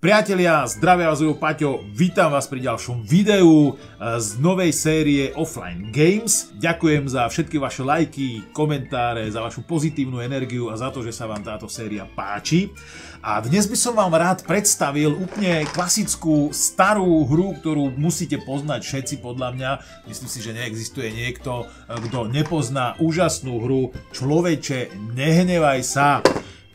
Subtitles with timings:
[0.00, 6.56] Priatelia, zdravia vás Paťo, vítam vás pri ďalšom videu eh, z novej série Offline Games.
[6.56, 11.28] Ďakujem za všetky vaše lajky, komentáre, za vašu pozitívnu energiu a za to, že sa
[11.28, 12.72] vám táto séria páči.
[13.20, 19.14] A dnes by som vám rád predstavil úplne klasickú starú hru, ktorú musíte poznať všetci
[19.20, 19.70] podľa mňa.
[20.08, 26.24] Myslím si, že neexistuje niekto, eh, kto nepozná úžasnú hru Človeče, nehnevaj sa.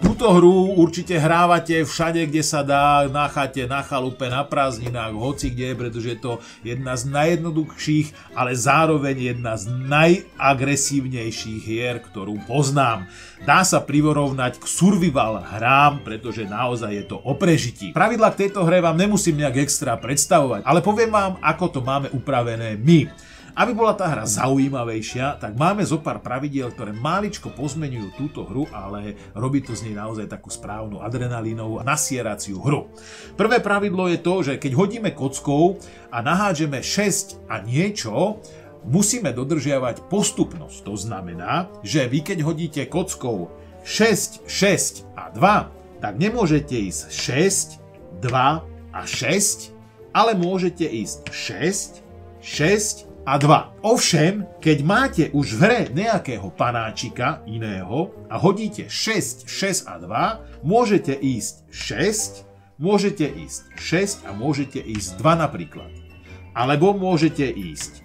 [0.06, 5.50] Túto hru určite hrávate všade, kde sa dá, na chate, na chalupe, na prázdninách, hoci
[5.50, 13.10] kde, pretože je to jedna z najjednoduchších, ale zároveň jedna z najagresívnejších hier, ktorú poznám.
[13.50, 17.90] Dá sa privorovnať k survival hrám, pretože naozaj je to o prežití.
[17.90, 22.14] Pravidla k tejto hre vám nemusím nejak extra predstavovať, ale poviem vám, ako to máme
[22.14, 23.10] upravené my.
[23.56, 28.68] Aby bola tá hra zaujímavejšia, tak máme zo pár pravidiel, ktoré máličko pozmenujú túto hru,
[28.76, 32.92] ale robí to z nej naozaj takú správnu adrenalínovú a nasieraciu hru.
[33.40, 35.80] Prvé pravidlo je to, že keď hodíme kockou
[36.12, 38.44] a nahádžeme 6 a niečo,
[38.84, 40.84] musíme dodržiavať postupnosť.
[40.84, 43.56] To znamená, že vy keď hodíte kockou
[43.88, 48.28] 6, 6 a 2, tak nemôžete ísť 6, 2
[48.92, 49.72] a 6,
[50.12, 52.04] ale môžete ísť 6,
[52.44, 53.82] 6 a 2.
[53.82, 60.62] Ovšem, keď máte už v hre nejakého panáčika iného a hodíte 6, 6 a 2,
[60.62, 62.46] môžete ísť 6,
[62.78, 65.90] môžete ísť 6 a môžete ísť 2 napríklad.
[66.54, 68.05] Alebo môžete ísť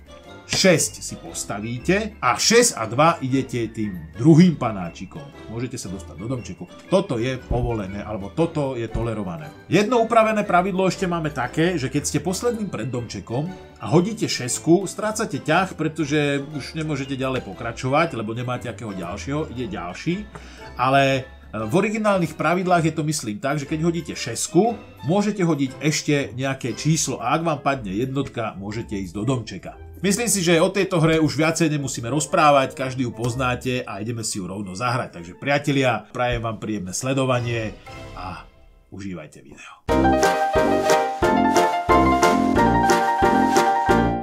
[0.50, 5.22] 6 si postavíte a 6 a 2 idete tým druhým panáčikom.
[5.46, 6.66] Môžete sa dostať do domčeku.
[6.90, 9.46] Toto je povolené, alebo toto je tolerované.
[9.70, 13.46] Jedno upravené pravidlo ešte máme také, že keď ste posledným pred domčekom
[13.78, 19.70] a hodíte 6, strácate ťah, pretože už nemôžete ďalej pokračovať, lebo nemáte akého ďalšieho, ide
[19.70, 20.26] ďalší.
[20.74, 21.20] Ale e,
[21.54, 26.74] v originálnych pravidlách je to myslím tak, že keď hodíte 6, môžete hodiť ešte nejaké
[26.74, 29.89] číslo a ak vám padne jednotka, môžete ísť do domčeka.
[30.00, 34.24] Myslím si, že o tejto hre už viacej nemusíme rozprávať, každý ju poznáte a ideme
[34.24, 35.20] si ju rovno zahrať.
[35.20, 37.76] Takže priatelia, prajem vám príjemné sledovanie
[38.16, 38.48] a
[38.88, 39.84] užívajte video.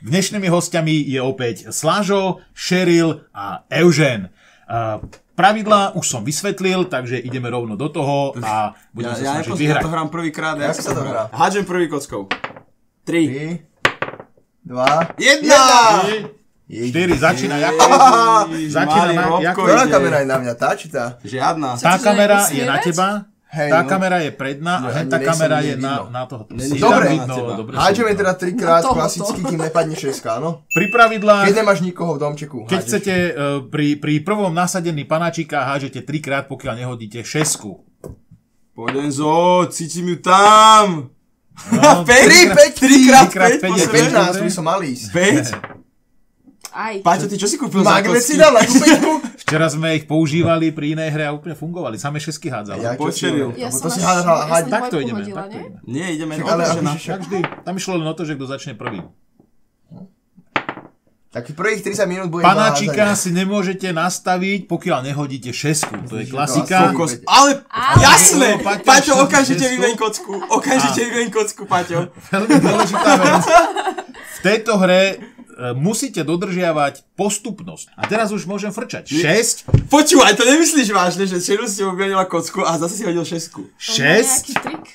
[0.02, 4.34] Dnešnými hostiami je opäť Slážo, Sheryl a Eugen.
[5.38, 9.62] Pravidlá už som vysvetlil, takže ideme rovno do toho a budeme ja, sa snažiť ja
[9.62, 9.82] vyhrať.
[9.86, 11.30] Ja to hrám prvýkrát, ja sa to hrá?
[11.30, 12.26] Hádžem prvý kockou.
[13.06, 13.77] 3
[14.68, 15.64] dva, jedna!
[16.68, 17.84] Štyri, začína ako?
[18.76, 21.16] Začína na, ako Ktorá kamera je na mňa, tá či tá?
[21.24, 21.80] Žiadna.
[21.80, 23.88] Tá kamera je na teba, Hej, tá no.
[23.88, 26.44] kamera je predná a tá kamera je na, na toho.
[26.52, 27.16] Dobre,
[27.56, 30.68] dobre hádžeme teda trikrát klasicky, kým nepadne šeska, áno?
[30.76, 31.48] Pri pravidlách...
[31.48, 32.68] Keď nemáš nikoho v domčeku.
[32.68, 33.32] Keď chcete uh,
[33.72, 37.88] pri, pri prvom nasadení panáčika hádžete trikrát, pokiaľ nehodíte šesku.
[38.76, 41.17] Poďme zo, cítim ju tam!
[41.74, 45.10] No, 5, 3, 5, 3 krát 5, 15 by som mal ísť.
[45.10, 45.78] 5?
[46.78, 46.96] Aj.
[47.02, 49.26] Paťo, ty čo si kúpil Magnet si dal na kúpenku?
[49.42, 51.98] Včera sme ich používali pri inej hre a úplne fungovali.
[51.98, 52.86] Same šesky hádzali.
[52.86, 53.58] Ja Počeril.
[53.58, 54.46] Ja to si hádal.
[54.70, 55.82] Takto ideme, takto ideme.
[55.90, 57.66] Nie, ideme ale na vždy.
[57.66, 59.02] Tam išlo len o to, že kto začne prvý.
[61.28, 66.08] Tak prvých 30 minút bude Panáčika si nemôžete nastaviť, pokiaľ nehodíte šesku.
[66.08, 66.96] To je klasika.
[67.28, 67.68] Ale,
[68.00, 68.64] jasné!
[68.64, 70.40] Paťo, okamžite vymeň kocku.
[70.48, 72.16] Okamžite vymeň kocku, Paťo.
[72.32, 73.44] Veľmi dôležitá vec.
[74.38, 75.16] V tejto hre e,
[75.76, 77.92] musíte dodržiavať postupnosť.
[78.00, 79.12] A teraz už môžem frčať.
[79.12, 79.92] 6.
[79.92, 83.68] Počúvaj, to nemyslíš vážne, že Čelu si vymenila kocku a zase si hodil šesku.
[83.76, 84.88] 6.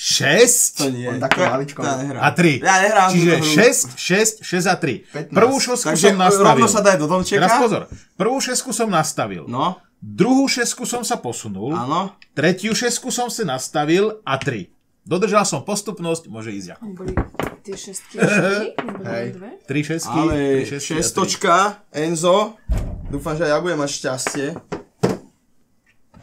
[0.00, 1.04] 6 to nie.
[1.12, 1.84] On také maličko.
[1.84, 2.64] A 3.
[2.64, 5.28] Ja nehrám Čiže 6, 6, 6 a 3.
[5.28, 5.36] 15.
[5.36, 6.48] Prvú šesku Takže som nastavil.
[6.56, 7.36] rovno sa daj do domčeka.
[7.44, 7.82] Teraz pozor.
[8.16, 9.44] Prvú šesku som nastavil.
[9.44, 9.76] No.
[10.00, 11.76] Druhú šesku som sa posunul.
[11.76, 12.16] Áno.
[12.32, 14.72] Tretiu šesku som si nastavil a 3.
[15.04, 16.84] Dodržal som postupnosť, môže ísť ako.
[16.96, 17.12] Boli
[17.60, 18.16] tie šestky
[19.04, 19.26] Hej.
[19.36, 19.50] dve?
[19.68, 21.54] 3 šesky, Ale 3 šesky šestočka,
[21.92, 22.56] Enzo.
[23.12, 24.46] Dúfam, že ja budem mať šťastie.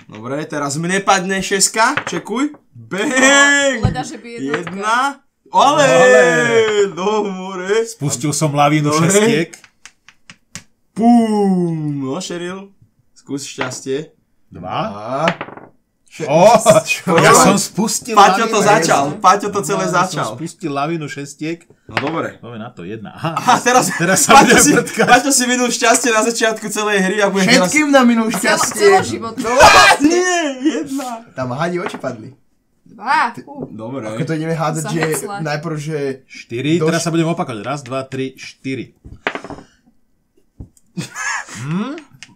[0.09, 2.57] Dobre, teraz mne padne šeska, čekuj.
[2.77, 3.81] Bang!
[3.81, 5.25] Leda, že by Jedna.
[5.49, 5.87] Ale,
[6.93, 7.81] do more.
[7.89, 9.57] Spustil som lavínu šestiek.
[10.93, 12.05] Pum.
[12.05, 12.69] No, Sheryl,
[13.17, 14.13] skús šťastie.
[14.53, 14.77] Dva.
[14.93, 15.25] A...
[16.25, 16.49] O,
[17.21, 20.33] ja som spustil Paťo to začal, Paťo to celé Ja začal.
[20.33, 21.61] som spustil lavínu šestiek.
[21.85, 22.41] No dobre.
[22.41, 23.13] Poďme na to, jedna.
[23.13, 24.73] Aha, A teraz, teraz sa Paťo si.
[24.97, 27.69] Paťo si minul šťastie na začiatku celej hry a bude teraz...
[27.69, 28.97] Všetkým na minú Celo, šťastie.
[28.97, 29.35] celoživot.
[30.01, 30.41] Nie,
[30.81, 31.21] jedna.
[31.37, 32.33] Tam hadi oči padli.
[32.97, 33.29] Dva.
[33.69, 34.09] Dobre.
[34.09, 35.35] Ako to ideme hádať, Za že hecla.
[35.39, 35.97] najprv, že...
[36.25, 37.61] 4, Doš- teraz sa budem opakovať.
[37.61, 38.97] Raz, dva, tri, štyri.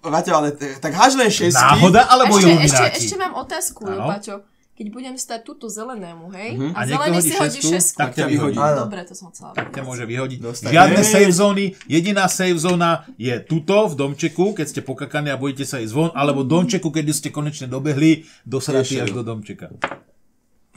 [0.03, 0.47] Paťo, ale
[0.77, 1.53] tak háž len šesky.
[1.55, 2.97] Náhoda alebo Ešte, ešte, ilumináti?
[2.99, 4.05] ešte mám otázku, Áno.
[4.07, 4.35] Paťo.
[4.71, 6.69] keď budem stať túto zelenému, hej, Mhm.
[6.71, 7.97] A a, zelený hodí si hodí šestku, šestku.
[7.99, 8.57] tak ťa vyhodí.
[8.59, 8.77] Áno.
[8.83, 10.39] Dobre, to som chcela Tak ťa môže vyhodiť.
[10.39, 10.73] Dostane.
[10.73, 15.63] Žiadne save zóny, jediná save zóna je tuto v domčeku, keď ste pokakaní a budete
[15.63, 19.69] sa ísť von, alebo domčeku, keď ste konečne dobehli, Ešte až do domčeka.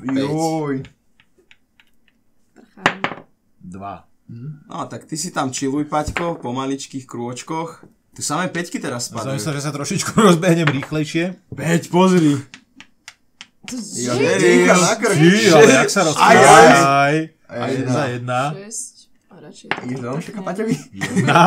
[0.05, 0.83] Joj.
[2.53, 3.25] Prchám.
[3.61, 4.05] Dva.
[4.69, 7.85] No tak ty si tam chilluj, Paťko, po maličkých krôčkoch.
[8.15, 9.37] Tu samé peťky teraz spadajú.
[9.37, 11.35] myslel, že sa trošičku rozbehnem rýchlejšie.
[11.51, 12.39] Peť, pozri.
[13.97, 14.12] Ja.
[14.15, 16.69] Či, ale jak sa Aj, rozprávaj.
[16.85, 17.17] aj.
[17.49, 18.41] A jedna, jedna.
[18.53, 18.95] šesť.
[19.31, 20.43] A radšej Ideš do pekne.
[20.45, 20.75] Paťovi?
[20.93, 21.43] Jedna.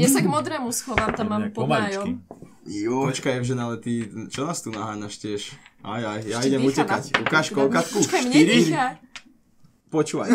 [0.00, 2.20] Ja sa k modrému schovám, tam mám pod nájom.
[2.64, 3.08] Jo.
[3.08, 5.42] Počkaj, Evžen, ale ty, čo nás tu naháňaš tiež?
[5.80, 7.02] Aj, aj, ja Ešte idem utekať.
[7.06, 7.96] na- Ukáž koľkatku?
[7.98, 8.52] Počkaj, mne Štyri?
[8.68, 8.86] dýcha.
[9.88, 10.28] Počúvaj.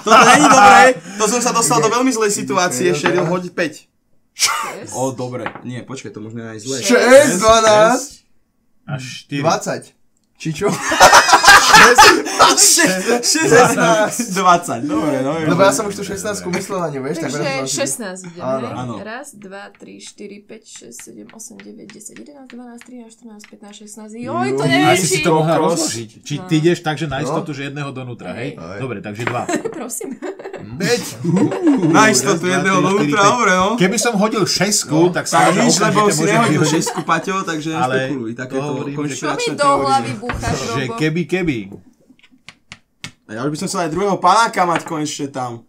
[0.00, 0.82] Toto není dobré.
[1.16, 2.90] To som sa dostal do veľmi zlej situácie.
[2.92, 3.86] Šeril hodiť 5.
[4.34, 4.92] Šesť.
[4.92, 5.46] O, dobre.
[5.62, 6.76] Nie, počkaj, to možno je aj zle.
[6.80, 8.26] 6, 12,
[8.84, 9.42] A štyri.
[9.42, 9.94] 20.
[10.34, 10.66] Či čo?
[13.22, 14.88] 16, 20.
[14.88, 15.44] Dobre, dobre.
[15.48, 17.16] Lebo ja som už tu 16 myslel na ňu, vieš?
[17.18, 18.94] tak Takže teraz som si- 16 idem, Áno, áno.
[19.00, 23.74] Raz, dva, tri, štyri, 5, 6, 7, 8, 9, 10, 11, 12, 13, 14, 15,
[23.84, 24.14] 16.
[24.18, 25.24] Joj, to neviem, si si či...
[25.24, 26.08] to mohla rozložiť.
[26.24, 28.56] Či ty ideš tak, že na istotu, že jedného donútra, hej?
[28.56, 28.80] Hej.
[28.80, 29.46] Dobre, takže dva.
[29.78, 30.16] Prosím.
[30.70, 31.02] Veď.
[31.88, 33.30] Na Raz, istotu jedného dovnútra, päť.
[33.30, 33.68] dobre, no.
[33.74, 36.72] Keby som hodil šesku, tak sa Tak nič, lebo si nehodil vyhodiť.
[36.74, 38.30] šestku, Paťo, takže Ale nešpekuluj.
[38.30, 40.20] to Takéto hovorím, že- Čo mi konšpiračné do hlavy teórie.
[40.20, 41.58] búchaš, Že keby, keby.
[43.28, 45.64] Ja už by som chcel aj druhého panáka mať konečne tam.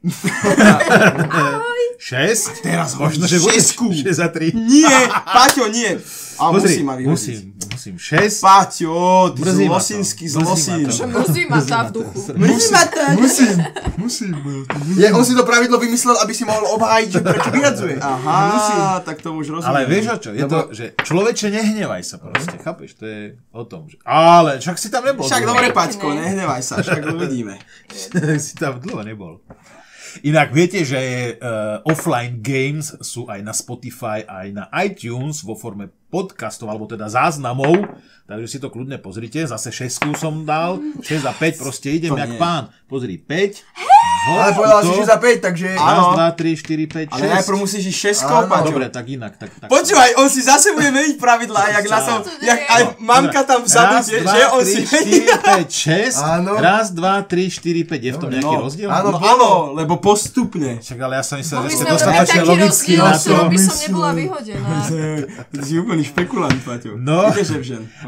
[2.00, 2.64] 6?
[2.64, 3.92] Teraz Možno, že šestku.
[3.92, 4.56] 6 za 3.
[4.56, 4.98] Nie,
[5.36, 6.00] Paťo, nie.
[6.40, 7.12] A Pozri, musím ma vyhodiť.
[7.12, 7.38] musím,
[7.68, 7.94] musím.
[8.00, 8.40] 6.
[8.40, 8.96] Paťo,
[9.36, 9.68] ty Mrzí to.
[9.68, 10.80] zlosinsky Mrzí ma zlosin.
[10.88, 10.92] to.
[10.96, 12.16] Čo mrzí ma tá v duchu.
[12.40, 12.76] Musím,
[13.20, 13.56] musím,
[14.00, 14.32] musím.
[14.96, 17.96] Je, on si to pravidlo vymyslel, aby si mohol obhájiť, že prečo vyhadzuje.
[18.00, 19.68] Aha, tak to už rozumiem.
[19.68, 20.30] Ale vieš o čo?
[20.32, 22.96] Je to, že človeče nehnevaj sa proste, chápeš?
[22.96, 24.00] To je o tom, že...
[24.08, 25.28] Ale však si tam nebol.
[25.28, 25.68] Však dobre.
[25.76, 27.60] Paťko, nehnevaj sa, však uvidíme.
[28.40, 29.44] si tam dlho nebol.
[30.20, 35.88] Inak viete, že uh, offline games sú aj na Spotify, aj na iTunes vo forme
[36.10, 37.86] podcastov, alebo teda záznamov,
[38.26, 39.46] takže si to kľudne pozrite.
[39.46, 42.40] Zase 6 som dal, 6 a 5, proste idem To jak nie.
[42.42, 42.74] pán.
[42.90, 43.62] Pozri, 5.
[44.22, 45.68] Ale povedal si, že za 5, takže...
[45.70, 46.12] Raz, Áno.
[46.12, 47.32] dva, tri, štyri, päť, Ale šesť.
[47.32, 48.48] najprv musíš ísť šeskou, Áno.
[48.48, 48.66] Paťo.
[48.68, 49.32] Dobre, tak inak.
[49.34, 49.66] Tak, tak.
[49.66, 53.60] Počúvaj, on si zase bude meniť pravidlá, jak na som, to jak aj mamka tam
[53.62, 55.24] vzadu, že on si mení.
[55.24, 56.20] päť, šesť.
[56.20, 56.52] Áno.
[56.54, 58.00] Raz, dva, tri, štyri, päť.
[58.02, 58.62] Je v tom nejaký No.
[58.62, 58.88] rozdiel?
[58.88, 60.78] Áno, No áno, lebo postupne.
[60.78, 63.48] Však ale ja som myslel, že ste dostatočne logicky rozdiel, na to.
[63.48, 64.68] by som nebola vyhodená.
[65.60, 66.94] Si úplný špekulant, Paťo.
[66.94, 67.30] No.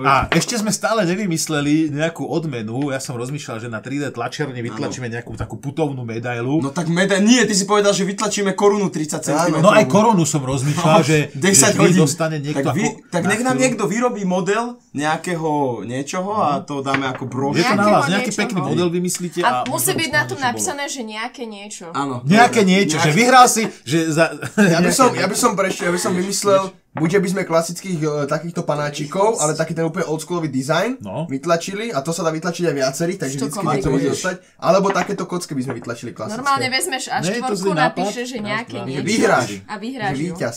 [0.02, 2.90] A ešte sme stále nevymysleli nejakú odmenu.
[2.90, 6.60] Ja som rozmýšľal, že na 3D tlačiarne vytlačíme nejakú takú putovnú medailu.
[6.60, 9.54] No tak meda, nie, ty si povedal, že vytlačíme korunu 30 cm.
[9.62, 12.02] No aj korunu som rozmýšľal, že, 10 že hodín.
[12.02, 16.84] dostane niekto tak, vy, ako tak nech nám niekto vyrobí model nejakého niečoho a to
[16.84, 17.62] dáme ako brož.
[17.62, 18.43] Je to na vás, nejaký niečoho.
[18.44, 19.70] pekný model vymyslíte A a...
[19.70, 21.93] musí byť by na to tom napísané, že nejaké niečo.
[21.93, 22.25] Áno.
[22.25, 24.34] Nejaké niečo, že vyhral si, že za...
[24.56, 27.98] Ja by som, ja by som prešiel, ja by som vymyslel, buď by sme klasických
[27.98, 31.24] e, takýchto panáčikov, ale taký ten úplne oldschoolový design No.
[31.26, 34.34] vytlačili a to sa dá vytlačiť aj viacerých, takže Čo vždycky niekto môže dostať.
[34.58, 36.38] Alebo takéto kocky by sme vytlačili klasické.
[36.38, 39.02] Normálne vezmeš a štvorku napíšeš, že nejaké niečo.
[39.02, 39.48] vyhráš.
[39.64, 40.56] A vyhráš Že víťaz.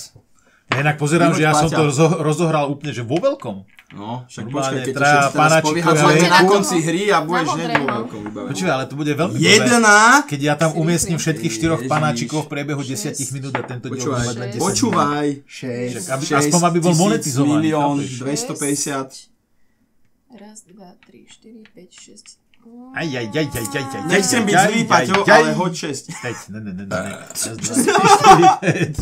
[0.65, 3.63] Ja inak pozerám, že ja som to rozo- rozohral úplne, že vo veľkom.
[3.93, 6.25] No, však počkaj, keď to traja venku.
[6.25, 8.21] na konci hry a budeš hneď vo veľkom.
[8.49, 9.45] Počúvaj, ale to bude veľmi dobré.
[9.45, 10.25] Jedna.
[10.25, 14.25] Keď ja tam umiestním všetkých štyroch panáčikov v priebehu 10 minút a tento diel bude
[14.25, 15.27] mať na 10 počúvaj.
[15.45, 16.13] Však 6.
[16.17, 17.53] aby, aspoň aby bol 6 monetizovaný.
[17.61, 19.29] milión, chápeš?
[19.29, 20.33] 250.
[20.35, 22.27] Raz, dva, tri, štyri, päť, šesť.
[22.97, 26.09] Aj, aj, aj, aj, aj, aj, Nechcem byť zlý, Paťo, ale hoď 6.
[26.25, 27.13] Päť, ne, ne, ne, ne, ne.
[27.29, 28.95] Raz, dva, tri, štyri, päť.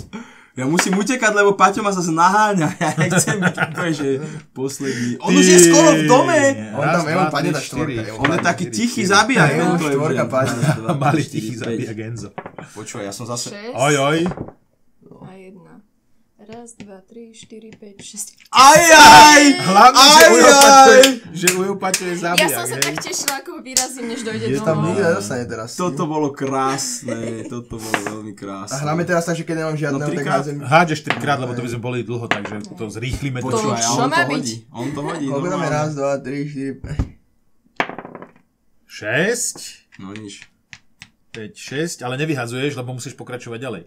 [0.53, 2.69] Ja musím utekať, lebo Paťo ma zase naháňa.
[2.81, 4.07] Ja nechcem byť úplne, že
[4.53, 5.17] posledný.
[5.17, 5.37] On Ty.
[5.41, 6.39] už je skoro v dome.
[6.77, 7.95] On tam, jemu padne štyri.
[7.97, 9.01] štvorka, On je taký tichý.
[9.01, 10.61] Jemu tento štvorka padne.
[11.01, 11.97] Malý tichý päť.
[11.97, 12.29] Genzo.
[12.77, 13.49] Počúvaj, ja som zase...
[13.73, 14.19] Oj, oj.
[16.43, 18.27] Raz, dva, tri, štyri, päť, šesť.
[18.49, 19.41] Aj, aj!
[19.63, 22.83] Hlavne, že Aj, že Ujo Paťo je Ja zabijak, som sa hej.
[22.83, 25.69] tak tešila, ako ho vyrazím, než dojde Je do tam nikto nedostane teraz.
[25.73, 28.75] Toto bolo krásne, toto bolo veľmi krásne.
[28.75, 30.35] A hráme teraz tak, že keď nemám žiadneho, No, tak trikrát.
[30.37, 30.55] házem.
[30.59, 33.47] Hádžeš trikrát, lebo to by sme boli dlho, takže to zrýchlime to.
[33.47, 34.35] Počúvaj, a Čo on má to byť?
[34.35, 34.55] hodí.
[34.69, 35.53] On to hodí, Koľko dáme?
[35.55, 35.71] normálne.
[35.71, 36.99] Raz, dva, tri, štyri, päť.
[38.85, 40.43] 6, No nič.
[41.31, 43.83] 5, 6, ale nevyhadzuješ, lebo musíš pokračovať ďalej.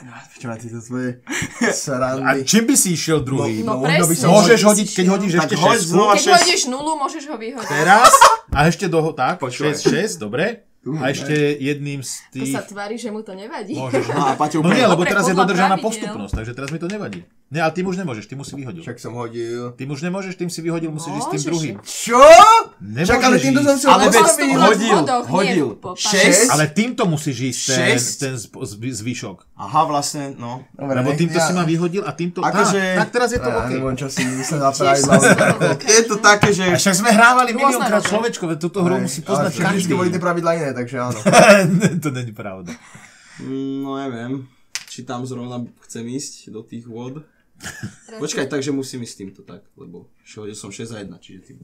[0.00, 1.08] Počúvaj, ty to tvoje
[1.60, 2.40] A srandy.
[2.48, 3.60] čím by si išiel druhý?
[3.60, 4.16] No, možno by presne.
[4.16, 5.90] som- Môžeš hodiť, keď hodíš Tak ešte hoď 6.
[5.92, 7.68] znova Keď hodíš nulu, môžeš ho vyhodiť.
[7.68, 8.12] Teraz
[8.50, 9.76] a ešte do tak, Počúvaj.
[9.76, 10.69] 6, 6, dobre.
[10.80, 12.56] A ešte jedným z To tých...
[12.56, 13.76] sa tvári, že mu to nevadí.
[13.76, 14.16] Môžeš.
[14.16, 17.20] No a Paťo No nie, lebo teraz je dodržaná postupnosť, takže teraz mi to nevadí.
[17.50, 18.80] Ne, ale tým už nemôžeš, tým už si vyhodil.
[18.80, 19.74] Však som hodil.
[19.74, 21.74] Tým už nemôžeš, tým si vyhodil, musíš ísť s tým druhým.
[21.82, 22.22] Čo?
[22.78, 24.04] Nemôžeš Však ale týmto som si Ale
[24.56, 25.66] hodil, hodil.
[25.76, 26.48] po Šesť?
[26.54, 28.34] Ale týmto musíš ísť ten, ten
[28.78, 29.36] zvyšok.
[29.60, 30.64] Aha, vlastne, no.
[30.72, 32.40] Dobre, Lebo týmto ja- si ma vyhodil a týmto...
[32.40, 33.70] Akože- Tá, tak teraz je to Ja OK.
[33.74, 35.14] neviem, čo si myslel pravidla.
[35.84, 36.64] Je to také, že...
[36.64, 39.90] A však sme hrávali miliónkrát človečko, veď túto hru musí poznať každý.
[39.90, 41.18] tie pravidla iné, takže áno.
[42.04, 42.72] to není pravda.
[43.40, 44.44] Mm, No neviem,
[44.90, 47.24] či tam zrovna chcem ísť do tých vod.
[48.16, 51.58] Počkaj, takže musím ísť týmto tak, lebo hodil som 6 a 1, čiže tým.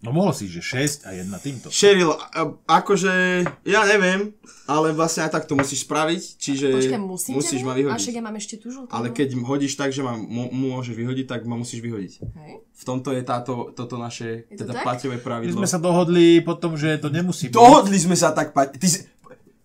[0.00, 1.66] No mohol si, že 6 a 1 týmto.
[1.68, 3.12] Sheryl, a- akože,
[3.64, 4.30] ja neviem,
[4.64, 7.94] ale vlastne aj tak to musíš spraviť, čiže Počkaj, musím musíš ma vyhodiť?
[7.94, 8.88] A však ja mám ešte tú žltú.
[8.88, 12.12] Ale keď hodíš tak, že ma mo- môžeš vyhodiť, tak ma musíš vyhodiť.
[12.20, 12.52] Hej.
[12.74, 14.84] V tomto je táto, toto naše, Je to teda tak?
[14.84, 15.58] Paťové My pravidlo.
[15.58, 17.54] sme sa dohodli potom, že to nemusí byť.
[17.54, 18.74] Dohodli sme sa tak, Paťo.
[18.74, 18.98] Ty si...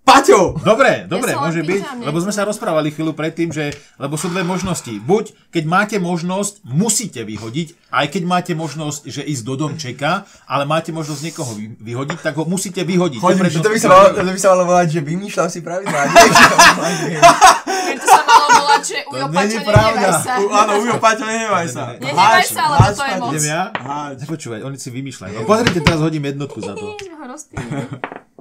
[0.09, 0.39] Paťo!
[0.59, 4.41] Dobre, dobre, len môže byť, lebo sme sa rozprávali chvíľu predtým, že, lebo sú dve
[4.41, 4.89] možnosti.
[4.99, 10.11] Buď, keď máte možnosť, musíte vyhodiť, aj keď máte možnosť, že ísť do domčeka,
[10.43, 13.19] ale máte možnosť niekoho vy- vyhodiť, tak ho musíte vyhodiť.
[13.19, 15.59] Hodím, To to by prednosť- sa malo, to by sa malo volať, že vymýšľam si
[15.59, 16.01] pravidlá.
[16.09, 19.89] Keď to sa malo volať, že Ujo není Paťo, pravda.
[19.91, 20.31] nenevaj sa.
[20.35, 21.83] U, áno, Ujo, Paťo, nehnevaj sa.
[21.95, 23.31] Nenevaj sa, lebo to je moc.
[23.31, 23.61] Idem ja?
[23.75, 24.17] Háč.
[24.19, 25.33] Nepočúvaj, oni si vymýšľajú.
[25.35, 26.97] No, pozrite, teraz hodím jednotku za to.
[27.29, 27.85] Rozpínili.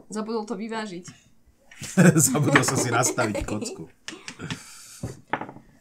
[0.08, 1.27] Zabudol to vyvážiť.
[2.28, 3.86] Zabudol som si nastaviť kocku.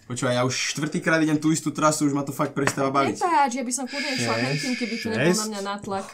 [0.07, 3.19] Počúvaj, ja už štvrtýkrát idem tú istú trasu, už ma to fakt prestáva baviť.
[3.19, 6.05] Nepáč, ja by som kľudne išla hentým, keby tu nebol na mňa nátlak.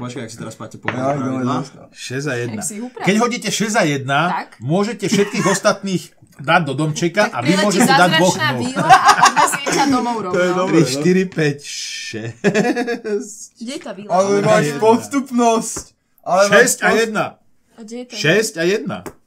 [0.00, 1.92] Počkaj, ak si teraz Paťo Ja, povie dostal.
[1.92, 2.56] 6 a 1.
[2.56, 3.04] Jak si ich upraví.
[3.04, 4.56] Keď hodíte 6 a 1, Tak.
[4.56, 10.72] môžete všetkých ostatných dať do domčeka a vy môžete dať dvoch víla a domov rovno.
[10.72, 13.60] 3, 4, 5, 6.
[13.60, 14.16] Kde je tá víla?
[14.16, 15.92] Ale máš podstupnosť.
[16.24, 17.20] Ale 6 máš a 1.
[17.20, 17.36] A
[17.84, 18.16] kde je ten?
[18.16, 19.20] 6 a 1.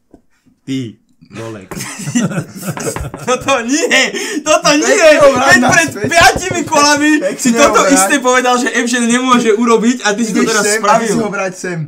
[0.65, 0.97] Ty,
[1.31, 1.69] Lolek.
[3.27, 4.01] Toto nie!
[4.41, 5.09] Toto nie!
[5.21, 7.93] Veď pred piatimi kolami si Pekne toto ho vrať.
[7.93, 11.05] isté povedal, že Evžen nemôže urobiť a ty si to Ideš teraz sem a ty
[11.05, 11.29] si ho spravil.
[11.29, 11.79] vrať sem.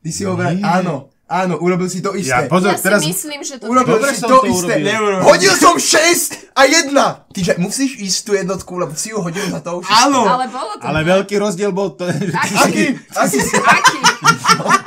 [0.00, 1.09] Ty si ho vrať, áno.
[1.30, 2.34] Áno, urobil si to isté.
[2.34, 3.06] Ja, pozor, Ja si teraz...
[3.06, 3.70] myslím, že to...
[3.70, 4.50] Urobil Dobre si to, to isté.
[4.50, 4.82] urobil.
[4.82, 5.22] Neurobil.
[5.30, 6.90] Hodil som 6 a 1.
[7.30, 9.86] Tyže musíš ísť tú jednotku, lebo si ju hodil za to už.
[9.86, 10.26] Áno!
[10.26, 10.82] Ale bolo to...
[10.82, 12.50] Ale veľký rozdiel bol to, že Aký?
[12.50, 12.58] si...
[12.58, 12.84] Aký?
[13.14, 13.54] Aký si?
[13.62, 13.98] Aký?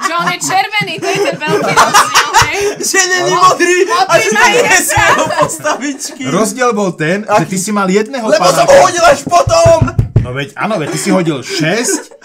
[0.03, 2.59] Že on je červený, to je ten veľký rozdiel, hej?
[2.83, 4.43] Že není modrý a že to
[4.83, 6.23] sú jeho postavičky.
[6.27, 9.95] Rozdiel bol ten, že ty si mal jedného Lebo som ho hodil až potom.
[10.19, 12.19] No veď, áno, veď ty si hodil 6.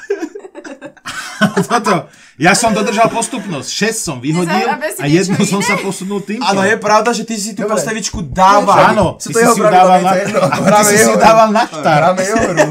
[1.70, 2.10] Toto.
[2.38, 3.66] Ja som dodržal postupnosť.
[3.66, 6.46] 6 som vyhodil a jednu som sa posunul týmto.
[6.46, 7.74] Áno, je pravda, že ty si tú Dobre.
[7.74, 8.94] postavičku dával.
[8.94, 11.98] Áno, ty si si ju dával na, a ty si si ju dával na štart.
[11.98, 12.68] Hráme jeho hru.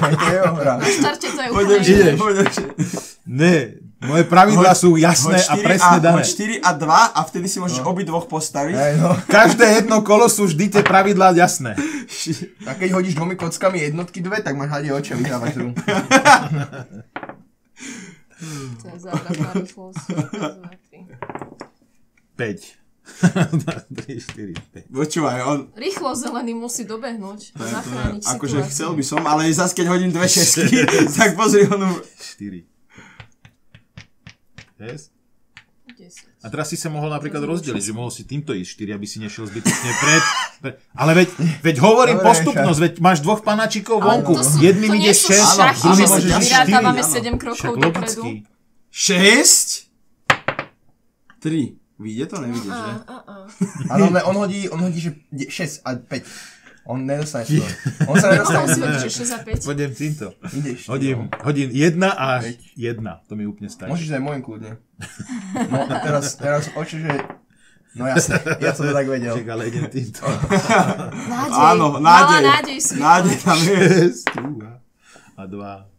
[0.00, 0.74] To je jeho hra.
[0.82, 2.42] Na štarte to je úplne.
[3.30, 3.56] Ne,
[4.00, 6.24] moje pravidlá sú jasné a presne dané.
[6.24, 8.74] Hoď 4 a 2 a vtedy si môžeš obidvoch postaviť.
[8.74, 9.12] Hej, no.
[9.28, 11.76] Každé jedno kolo sú vždy tie pravidlá jasné.
[12.64, 15.20] A keď hodíš dvomi kockami jednotky dve, tak máš hadi oči a
[18.40, 19.50] dva,
[20.88, 20.98] tri.
[22.36, 22.80] 5.
[23.10, 24.54] 3, 4,
[24.86, 24.94] 5.
[24.94, 25.58] Počúvaj, on...
[25.74, 27.52] Rýchlo zelený musí dobehnúť.
[27.52, 28.70] to je- Zachrániť Akože situáciu.
[28.70, 30.86] chcel by som, ale zase keď hodím dve šesky,
[31.18, 31.90] tak pozri onu...
[32.00, 32.64] 4.
[34.80, 35.10] Yes?
[36.00, 36.40] 10.
[36.40, 39.20] A teraz si sa mohol napríklad rozdeliť, že mohol si týmto ísť 4, aby si
[39.20, 40.22] nešiel zbytočne pred.
[40.64, 41.28] pred ale veď,
[41.60, 44.40] veď hovorím Dobre, postupnosť, veď máš dvoch panačikov vonku.
[44.40, 47.20] sú, Jedným ide nie sú 6, šachy, druhý že môže si ísť vyrátavame 4.
[47.20, 48.22] 7 krokov dopredu.
[48.24, 48.48] logicky.
[48.88, 49.92] 6?
[51.44, 51.76] 3.
[52.00, 52.36] Vyjde to?
[52.40, 52.92] Nevidíš, že?
[53.04, 53.44] A.
[53.92, 56.24] Ale on, on hodí, on hodí, že 6 a 5.
[56.88, 57.64] On nedostane to.
[58.08, 58.64] On sa nedostane.
[58.64, 59.68] Mohol si vedieť, že 6 a 5.
[59.68, 60.26] Pôjdem týmto.
[60.48, 60.88] Ideš.
[60.88, 61.44] Hodím, no.
[61.44, 63.28] hodím 1 a 1.
[63.28, 63.90] To mi úplne stačí.
[63.92, 64.72] Môžeš aj môjim kľudne.
[65.68, 67.12] No a teraz, teraz oči, že...
[67.90, 69.34] No jasne, ja som to tak vedel.
[69.34, 70.22] Čak, ale idem týmto.
[71.26, 71.58] Nádej.
[71.58, 72.42] Áno, nádej.
[72.46, 73.02] nádej svitla.
[73.02, 73.78] Nádej tam je.
[74.14, 74.30] 6,
[75.34, 75.90] a 2.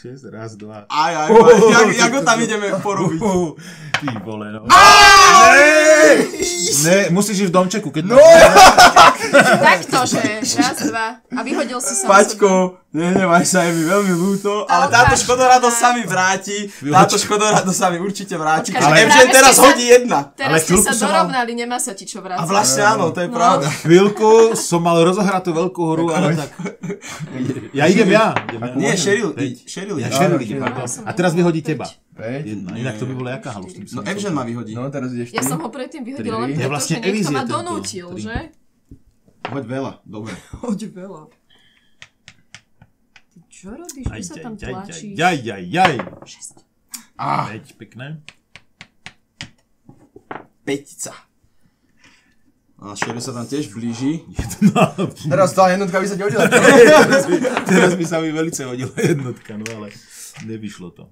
[0.00, 0.84] 6, raz, 2.
[0.88, 1.60] Aj, aj, aj.
[1.72, 3.20] Jak, jak ho tam ideme porobiť?
[4.00, 4.64] Ty vole, no.
[6.80, 8.04] Ne, musíš ísť v domčeku, keď...
[8.08, 8.16] No!
[9.60, 11.20] Takto, že raz, dva.
[11.20, 12.08] A vyhodil si sa.
[12.08, 16.72] Paťko, nehnevaj sa, je mi veľmi ľúto, ale táto škodoradosť sa mi vráti.
[16.72, 18.72] Táto škodoradosť sa mi určite vráti.
[18.72, 20.32] Ale MŽ teraz hodí jedna.
[20.32, 22.40] Teraz ste sa dorovnali, nemá sa ti čo vrátiť.
[22.40, 23.36] A vlastne áno, to je no.
[23.36, 23.68] pravda.
[23.84, 26.56] Chvíľku som mal rozohratú veľkú horu, ale tak...
[27.76, 28.32] Ja idem ja.
[28.72, 29.36] Nie, Sheryl,
[29.68, 30.00] Sheryl.
[30.00, 30.64] Ja Sheryl idem,
[31.04, 31.84] A teraz vyhodí teba.
[32.16, 32.68] 5, jedna.
[32.70, 33.72] No, inak to by bola jaká halus?
[33.94, 34.74] No Evžen ma vyhodí.
[34.74, 37.44] No teraz ideš Ja som ho predtým vyhodila, len preto, ja vlastne že niekto ma
[37.46, 38.36] donútil, že?
[39.46, 40.34] Hoď veľa, dobre.
[40.62, 41.22] Hoď veľa.
[43.30, 44.06] Ty čo robíš?
[44.10, 45.16] Aj, sa tam tlačíš?
[45.16, 45.94] Jaj, jaj, jaj.
[46.26, 46.66] 6.
[47.16, 47.48] Ah.
[47.52, 48.20] 5, pekné.
[50.66, 51.14] Petica.
[52.80, 54.24] A Šero sa tam tiež blíži.
[54.32, 54.96] Jedna.
[55.12, 56.48] Teraz tá jednotka by sa ti hodila.
[57.70, 59.92] teraz by sa mi veľce hodila jednotka, no ale
[60.48, 61.04] nevyšlo to.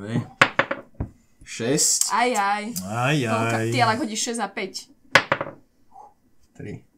[0.00, 0.16] Dobre.
[1.44, 2.08] 6.
[2.08, 2.64] Aj, aj.
[2.80, 3.68] Aj, Toľka, aj.
[3.68, 4.88] ty ale hodíš 6 a 5.
[6.56, 6.88] 3.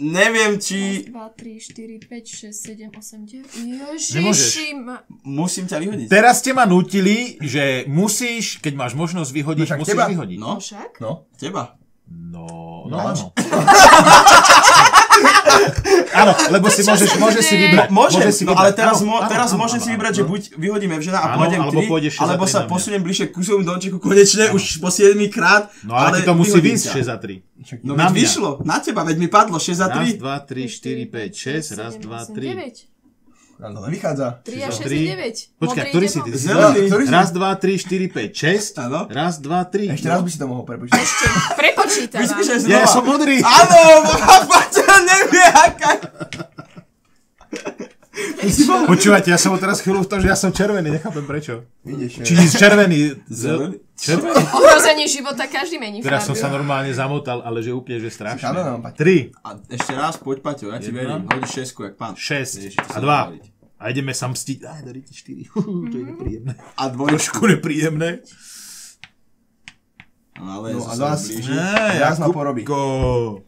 [0.00, 3.60] Neviem, či 2, 3, 4, 5, 6, 7, 8, 9.
[3.60, 4.08] Nemôžeš.
[4.14, 5.04] Ježiši, ma...
[5.20, 6.06] musím ťa vyhodiť.
[6.08, 10.08] Teraz ste ma nutili, že musíš, keď máš možnosť vyhodiť, No musíš teba.
[10.08, 10.38] vyhodiť.
[10.38, 10.90] No, No však?
[10.96, 11.28] No.
[11.36, 11.76] teba.
[12.08, 12.48] No,
[12.88, 13.04] no No.
[13.04, 13.24] áno.
[16.14, 17.88] áno, lebo si môžeš, môžeš si vybrať.
[17.88, 18.64] Môžem, môžeš si no vybrať.
[18.64, 19.94] ale teraz, Áno, mo- áno, teraz áno, môžem áno, si áno.
[19.94, 22.48] vybrať, že buď vyhodím Evžena a Áno, pôjdem alebo 3, pôjdeš 6 za alebo 3
[22.48, 25.62] sa posuniem bližšie k kusovom domčeku konečne, už po 7 krát.
[25.82, 26.92] No ale, ti to musí výsť ťa.
[26.96, 27.82] 6 za 3.
[27.82, 30.18] No veď vyšlo, na teba, veď mi padlo 6 za Raz, 3.
[30.18, 32.97] 2, 3, 4, 5, 6, raz, 2, 3.
[33.58, 33.60] 9.
[33.60, 34.26] Nám to nevychádza.
[34.42, 34.96] 3 a 6 Tri.
[34.96, 35.58] je 9.
[35.58, 36.30] Počkaj, ktorý si ty?
[36.32, 36.82] Zelený.
[36.86, 37.10] Raz.
[37.10, 38.78] Raz, 2, 3, 4, 5, 6.
[38.80, 39.00] Áno.
[39.10, 39.94] Raz, 2, 3.
[39.98, 40.94] Ešte raz by si to mohol prepočítať.
[40.96, 41.26] Ešte,
[42.14, 42.86] Ja, ja znova.
[42.86, 43.42] som modrý.
[43.42, 43.78] Áno,
[44.50, 45.90] Paťa nevie, aká...
[48.86, 51.66] Počúvajte, ja som bol teraz chvíľu v tom, že ja som červený, nechápem prečo.
[51.82, 53.14] Vidíš, Či červený.
[53.26, 53.78] Zelený.
[53.94, 54.34] Červený.
[54.54, 58.46] Ohrozenie života každý mení Teraz som sa normálne zamotal, ale že úplne, že strašne.
[58.48, 58.98] Áno, Paťo.
[59.00, 61.26] 3, A ešte raz, poď Paťo, ja ti verím.
[61.26, 62.12] Hodíš 6, jak pán.
[62.14, 63.06] 6 Ježiš, to a sa 2.
[63.06, 63.44] dá hovoriť.
[63.78, 64.58] A ideme sa mstiť.
[64.66, 65.54] Aj, daríte 4.
[65.54, 66.52] To je nepríjemné.
[66.74, 67.14] A dvojku.
[67.14, 68.26] Trošku nepríjemné.
[70.34, 71.50] Ale No no, a sa zás- blíži.
[71.98, 72.62] Raz ma porobí.
[72.62, 73.46] Jakubko.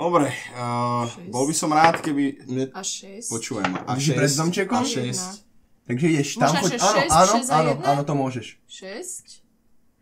[0.00, 2.48] Dobre, uh, bol by som rád, keby...
[2.48, 2.64] Mne...
[2.72, 3.28] A 6.
[3.28, 3.84] Počúvaj ma.
[3.84, 4.16] A Ideš 6.
[4.16, 4.80] pred domčekom?
[4.80, 5.28] A Jedna.
[5.36, 5.44] 6.
[5.84, 6.72] Takže ideš tam, Možno, choď.
[6.80, 8.46] Áno, áno, áno, áno, to môžeš.
[8.64, 9.40] 6.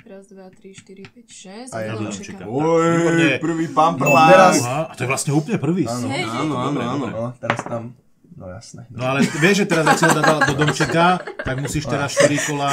[0.09, 1.73] Raz, dva, tri, štyri, päť, šesť.
[1.75, 2.49] A ja domčeka.
[2.49, 5.85] Oj, prvý pán No, teraz- Aha, a to je vlastne úplne prvý.
[5.85, 6.09] Áno.
[6.09, 7.07] Áno, áno, áno.
[7.13, 7.93] No, teraz tam.
[8.39, 8.87] No jasné.
[8.95, 12.47] No ale vieš, že teraz ak si ho dal do domčeka, tak musíš teraz 4
[12.47, 12.71] kola.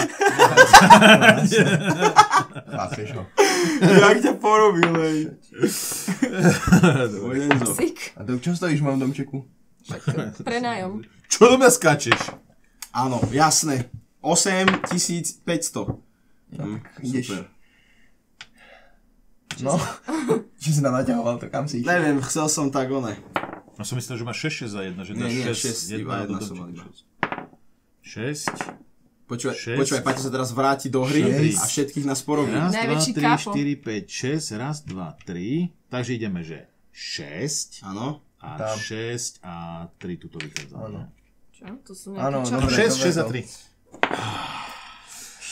[2.70, 3.26] Chápeš ho.
[3.82, 5.20] Jak ťa porobil, hej.
[8.14, 9.42] A to čo stojíš v mojom domčeku?
[10.46, 11.02] Prenájom.
[11.34, 12.22] Čo do mňa skáčeš?
[12.94, 13.90] Áno, jasné.
[14.22, 15.42] 8500.
[16.62, 17.26] Hm, ideš.
[17.34, 17.44] super.
[19.62, 19.80] No.
[20.60, 21.90] Či si nám naťahoval to, kam si išiel?
[21.90, 23.18] Neviem, chcel som tak one.
[23.76, 25.62] No som myslel, že máš 6 6 za 1, že Nie, nie, dáš 6, 1
[25.62, 26.84] šesť, iba do jedna som mal iba.
[28.02, 28.86] 6,
[29.26, 29.80] Počúvaj, Šesť.
[29.82, 31.58] počúvaj, Paťo sa teraz vráti do hry Šesť.
[31.58, 32.54] a všetkých nás porobí.
[32.54, 33.50] raz, 2, Najväčší 3, kápo.
[33.52, 35.90] 4, 5, 6, raz, 2, 3.
[35.90, 36.58] Takže ideme, že
[36.94, 38.22] 6 Áno.
[38.38, 38.78] a Tam.
[38.78, 39.54] 6 a
[39.98, 40.76] 3 tuto vychádza.
[40.78, 41.10] Áno.
[41.52, 41.66] Čo?
[41.82, 42.56] To sú Áno, nejaké čo?
[42.62, 42.76] dobre.
[42.78, 43.42] 6, 6 a 3.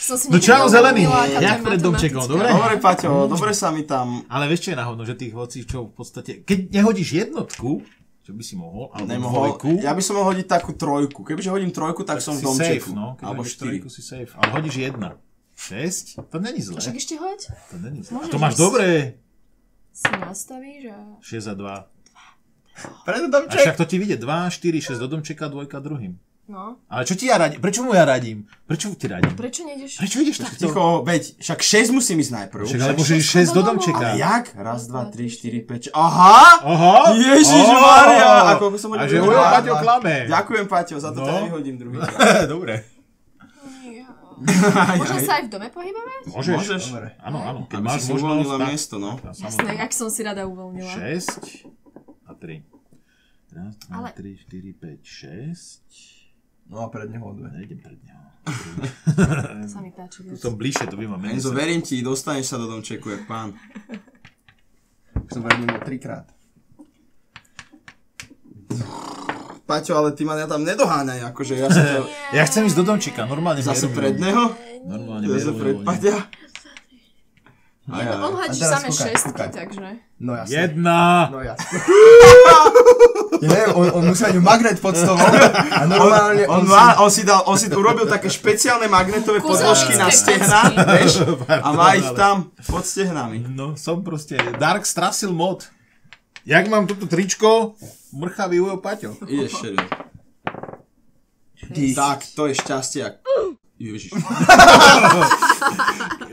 [0.04, 1.08] Som si No čau, zelený.
[1.34, 2.46] Jak pred domčekom, dobre?
[2.46, 5.90] Dobre, Paťo, dobre sa mi tam Ale vieš čo je na hovno, že tých hocičov
[5.90, 7.80] v podstate, keď nehodíš jednotku,
[8.24, 9.40] čo by si mohol, alebo nemohol.
[9.54, 11.20] dvojku, Ja by som mohol hodiť takú trojku.
[11.20, 12.90] Kebyže hodím trojku, tak, som v si safe, domčeku.
[12.90, 13.06] no.
[13.14, 13.68] Keď Alebo hodíš štyri.
[13.76, 14.32] trojku, si safe.
[14.32, 15.08] Ale hodíš jedna.
[15.54, 16.24] 6?
[16.24, 16.80] To není zle.
[16.80, 17.40] Však ešte hoď.
[17.70, 18.10] To není zle.
[18.10, 18.90] A Môžeš to máš dobré.
[19.92, 20.98] Si nastavíš a...
[21.20, 21.86] 6 a 2.
[23.04, 23.60] Preto A domček.
[23.60, 26.18] však to ti vyjde 2, 4, 6 do domčeka, dvojka druhým.
[26.44, 26.76] No.
[26.86, 27.56] Ale čo ti ja radím?
[27.56, 28.44] Prečo mu ja radím?
[28.62, 29.32] Prečo ti radím?
[29.32, 29.96] Prečo nejdeš?
[29.96, 30.60] Prečo ideš takto?
[30.60, 32.62] Ticho, veď, však 6 musím ísť najprv.
[32.62, 34.04] Však ale môžeš ísť 6 do domčeka.
[34.06, 34.44] Ale jak?
[34.52, 35.88] Raz, dva, tri, štyri, päť.
[35.90, 36.60] Aha!
[36.60, 37.16] Aha!
[37.16, 37.80] Ježiš Á!
[37.80, 38.32] Maria!
[38.46, 39.08] A koľko som A hodil?
[39.10, 40.14] že ujo, Paťo klame.
[40.26, 41.24] Ďakujem, Paťo, za to No.
[41.24, 41.96] ťa nevyhodím druhý.
[42.52, 42.74] Dobre.
[44.94, 46.20] Môžem sa aj v dome pohybovať?
[46.28, 46.54] Môžeš.
[46.54, 46.82] Môžeš.
[46.90, 47.08] Dobre.
[47.18, 47.60] Áno, áno.
[47.64, 48.66] Keď Aby máš si uvoľnila tak...
[48.68, 49.10] miesto, no.
[49.24, 50.92] Jasné, jak som si rada uvoľnila.
[50.92, 51.72] 6
[52.26, 52.60] a 3.
[53.54, 56.13] Raz, dva, Ale- 3, 4, 5, 6.
[56.68, 57.48] No a pred neho dve.
[57.52, 58.22] Nejdem pred neho.
[59.64, 61.40] Sa mi páči Tu som bližšie, to by ma menej.
[61.40, 63.56] Enzo, verím ti, dostaneš sa do domčeku, jak pán.
[65.32, 66.28] Som pred ním bol trikrát.
[69.64, 72.04] Paťo, ale ty ma tam nedoháňaj, akože ja sa to...
[72.36, 74.52] Ja chcem ísť do domčeka, normálne Zase pred neho?
[74.84, 75.80] Normálne Zase pred.
[75.80, 76.43] Paťa?
[77.84, 79.48] Nie, no, on hadí A teraz samé kúkaj, šestky, kúkaj.
[79.52, 79.88] takže...
[80.16, 80.56] No jasne.
[80.56, 81.00] Jedna.
[81.28, 81.76] No jasne.
[83.44, 87.12] Ja neviem, on, on musel mať magnet pod stolom a normálne On, on, má, on,
[87.12, 90.64] si dal, on si urobil také špeciálne magnetové podložky na stehna,
[90.96, 91.28] vieš?
[91.44, 93.44] A má ich tam pod stehnami.
[93.44, 95.68] No, som proste Dark Strasil mod.
[96.48, 97.76] Jak mám toto tričko,
[98.16, 99.12] mrchavý ujo Paťo.
[99.28, 99.76] Ideš, si...
[101.92, 103.00] Tak, to je šťastie.
[103.04, 103.20] ak-
[103.76, 104.16] Ježiš.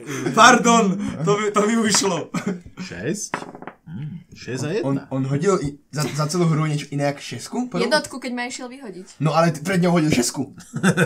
[0.40, 2.18] Pardon, to by, to by ušlo.
[2.80, 3.36] 6.
[3.92, 4.88] Mm, 6 a 1.
[4.88, 7.58] On, on hodil i- za, za celú hru niečo iné ako šesku?
[7.68, 7.84] Potom?
[7.84, 9.20] Jednotku, keď ma išiel vyhodiť.
[9.20, 10.56] No ale pred ňou hodil šesku.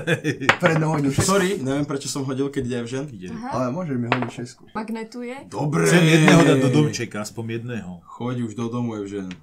[0.61, 1.25] Pred ňou hodil šesku.
[1.25, 3.05] Sorry, neviem prečo som hodil, keď ide Evžen.
[3.09, 3.49] Aha.
[3.51, 4.63] Ale môžeš mi hodiť šesku.
[4.71, 5.49] Magnetuje.
[5.49, 5.89] Dobre.
[5.89, 8.05] Chcem jedného dať do domčeka, aspoň jedného.
[8.05, 9.33] Choď už do domu, Evžen.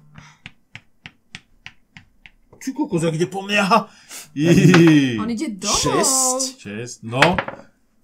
[2.63, 3.63] Či kokos, ak ide po mňa?
[5.19, 5.83] On ide domov.
[5.83, 6.63] Šesť.
[7.03, 7.19] 6, no.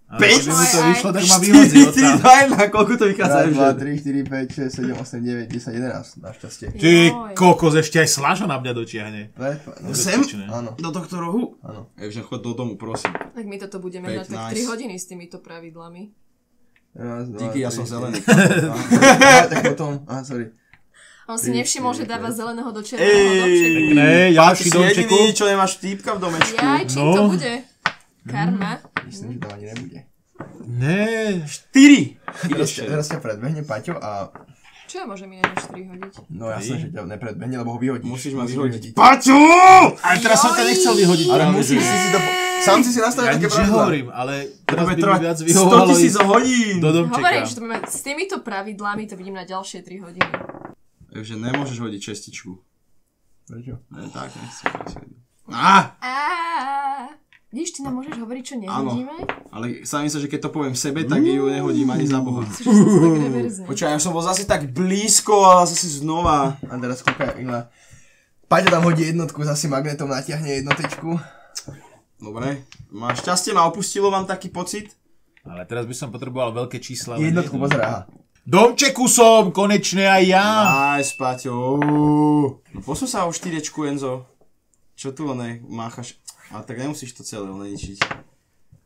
[0.10, 0.42] Ale Päť?
[0.42, 2.16] keby mu to vyšlo, tak ma vyhodí 4, 3, odtiaľ.
[2.50, 3.38] 2, 1, koľko to vychádza?
[3.40, 3.78] 1, 2, Evžen?
[3.78, 6.18] 3, 4, 5, 6, 7, 8, 9, 10, 11.
[6.20, 6.68] Našťastie.
[6.74, 7.34] Ty Joj.
[7.34, 9.22] kokos, ešte aj Slaža na mňa dotiahne.
[9.80, 10.20] No, Sem?
[10.50, 10.74] Áno.
[10.76, 11.62] Do tohto rohu?
[11.62, 11.94] Áno.
[11.96, 13.14] Evžen, chod do domu, prosím.
[13.14, 14.28] Tak my toto budeme 15.
[14.28, 16.10] tak 3 hodiny s týmito pravidlami.
[16.90, 18.18] Raz, dva, Díky, ja som zelený.
[19.50, 20.50] Tak potom, aha, sorry.
[21.26, 23.78] On si nevšimol, že dáva zeleného do červeného Ej, domčeku.
[23.78, 25.14] Pekné, Ty ďalší si domčeku.
[25.14, 26.58] jediný, čo nemáš týpka v domečku.
[26.58, 27.14] Jaj, čím No.
[27.14, 27.54] to bude?
[28.26, 28.84] Karma.
[29.06, 30.00] Myslím, že to ani nebude.
[30.66, 31.00] Ne,
[31.44, 32.48] 4.
[32.48, 34.32] Teraz, ťa- teraz ťa predbehne Paťo a...
[34.88, 36.14] Čo ja môžem iné než 3 hodiť?
[36.32, 38.10] No jasné, že ťa nepredbehne, lebo ho vyhodíš.
[38.10, 38.96] Musíš ma vyhodiť.
[38.96, 39.38] Paťo!
[40.00, 41.28] ale teraz som ťa nechcel vyhodiť.
[41.30, 42.20] Ale musíš si si to...
[42.60, 43.68] Sám si si nastavil Ja také pravidlá.
[43.72, 44.34] nehovorím, ale
[44.66, 46.76] teraz by mi viac 100 vyhovovalo tisíc ísť hodín.
[46.84, 47.16] do domčeka.
[47.16, 50.32] Hovorím, že to budeme, s týmito pravidlami to vidím na ďalšie 3 hodiny.
[51.08, 52.52] Takže nemôžeš hodiť šestičku.
[53.48, 53.80] Prečo?
[53.90, 54.68] Ne, tak, nechcem.
[54.76, 55.04] nechcem.
[55.50, 56.18] Á, Á,
[57.50, 59.26] Vidíš, ty nám môžeš hovoriť, čo nehodíme?
[59.50, 62.46] ale sa mi sa, že keď to poviem sebe, tak ju nehodím ani za boha.
[63.66, 66.62] Počkaj, ja som bol zase tak blízko a zase znova.
[66.70, 67.74] A teraz kúka Ila.
[68.46, 71.18] Paťo tam hodí jednotku, zase magnetom natiahne jednotečku.
[72.22, 74.94] Dobre, máš šťastie, ma opustilo, mám taký pocit.
[75.42, 77.18] Ale teraz by som potreboval veľké čísla.
[77.18, 78.06] ale Jednotku, aha.
[78.46, 80.48] Domčeku som, konečne aj ja.
[80.98, 81.82] Aj, Paťo.
[82.74, 84.30] No posun sa o štyrečku, Enzo.
[84.94, 86.22] Čo tu ne, máchaš?
[86.50, 88.02] A tak nemusíš to celé leničiť.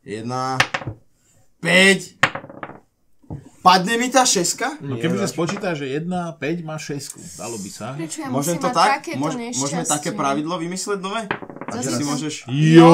[0.03, 0.59] Jedna.
[1.63, 2.19] 5.
[3.63, 4.83] Padne mi tá šeska?
[4.83, 7.95] No keby sa spočíta, že 1, 5 má 6, dalo by sa.
[7.95, 9.07] Prečo ja Môžem to tak?
[9.15, 11.23] Môž, môžeme také pravidlo vymysleť nové?
[11.71, 12.33] A že Zase si môžeš...
[12.51, 12.91] Jo,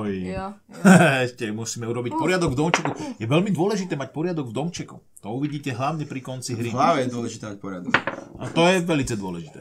[0.00, 0.16] Joj.
[0.32, 0.46] jo.
[1.28, 2.90] Ešte musíme urobiť poriadok v domčeku.
[3.20, 4.96] Je veľmi dôležité mať poriadok v domčeku.
[5.20, 6.72] To uvidíte hlavne pri konci hry.
[6.72, 7.92] V hlave je dôležité mať poriadok.
[8.40, 9.60] A to je veľmi dôležité.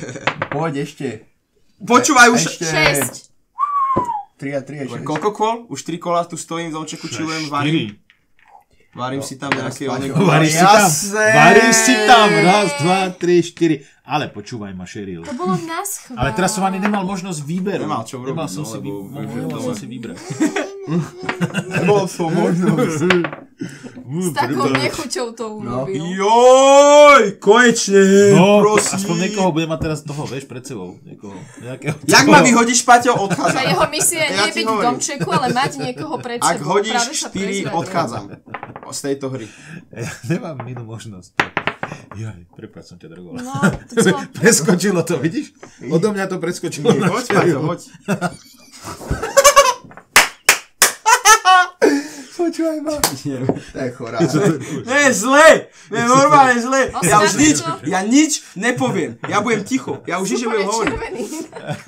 [0.58, 1.30] Poď ešte.
[1.78, 2.42] Počúvaj už...
[2.42, 2.66] Ešte.
[2.66, 3.33] 6.
[4.36, 5.06] 3 a 3 a 6.
[5.06, 5.54] Koľko kôl?
[5.70, 7.98] Už 3 kola tu stojím v domčeku, čilujem, varím.
[8.94, 9.90] Varím si tam nejaké.
[9.90, 10.86] Varíš si tam.
[11.34, 12.28] Varíš si tam.
[12.30, 13.82] Raz, dva, tri, štyri.
[14.06, 15.26] Ale počúvaj ma, Sheryl.
[15.26, 16.14] To bolo na schvál.
[16.14, 17.90] Ale teraz som ani nemal možnosť výberu.
[17.90, 18.90] Nemal čo urobiť, Nemal som no, si, vy...
[18.92, 20.18] lebo- nemal som si vybrať.
[21.74, 23.43] Nebol som možnosť.
[24.04, 25.96] S takou nechuťou to urobil.
[25.96, 28.94] Joj, konečne, No, prosím.
[28.94, 31.00] aspoň niekoho bude mať teraz toho, vieš, pred sebou.
[31.00, 33.64] Niekoho, nejakého Jak ma vyhodíš, Paťo, odchádzam.
[33.64, 34.86] jeho misia Ja nie ti byť v hovorím.
[34.86, 36.68] domčeku, ale mať niekoho pred Ak sebou.
[36.70, 37.72] hodíš Práve sa 4, prezradil.
[37.74, 38.24] odchádzam
[38.84, 39.46] z tejto hry.
[39.90, 41.30] Ja nemám inú možnosť.
[42.14, 43.40] Jaj, prepáč som ťa drogoval.
[43.40, 43.52] No,
[43.90, 44.12] to.
[44.38, 45.56] Preskočilo to, vidíš?
[45.86, 46.92] Odo mňa to preskočilo.
[46.92, 47.80] Hoď, Paťo, hoď.
[52.44, 53.00] Počúvaj ma.
[53.00, 54.20] To je chorá.
[54.84, 56.92] Nie, zle, nie, normálne zle.
[57.00, 57.56] Ja už nič,
[57.88, 59.16] ja nič nepoviem.
[59.24, 60.04] Ja budem ticho.
[60.04, 60.94] Ja už nič nebudem hovoriť.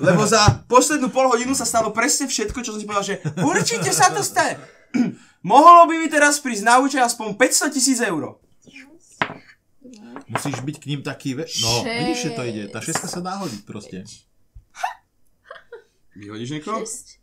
[0.01, 3.15] Lebo za poslednú pol hodinu sa stalo presne všetko, čo som si povedal, že
[3.45, 4.57] určite sa to stane.
[5.45, 8.41] Mohlo by mi teraz prísť na účet aspoň 500 tisíc eur.
[10.27, 11.37] Musíš byť k ním taký...
[11.37, 11.45] Ve...
[11.61, 11.97] No, Šesť.
[12.01, 12.63] vidíš, že to ide.
[12.67, 14.03] Tá šeska sa dá hodiť proste.
[16.17, 16.83] Vyhodíš niekoho?
[16.83, 17.16] Šesť.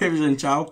[0.00, 0.66] Evžen, čau.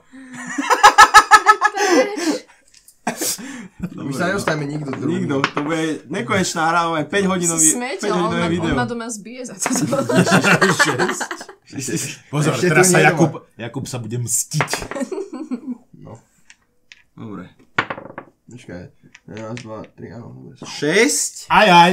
[3.95, 5.23] My sa nedostaneme nikto druhý.
[5.23, 8.49] Nikto, to bude nekonečná hra, máme 5 Si hodinový, smeť, 5 ale on, hodinové ma,
[8.49, 8.65] video.
[8.65, 9.69] on ma doma zbije za to.
[12.33, 14.71] Pozor, Ešte teraz sa Jakub, Jakub sa bude mstiť.
[17.13, 17.45] Dobre.
[18.49, 18.83] Počkaj.
[19.29, 20.33] Raz, dva, tri, áno.
[20.33, 20.57] dobre.
[20.57, 21.53] 6.
[21.53, 21.93] Aj, aj.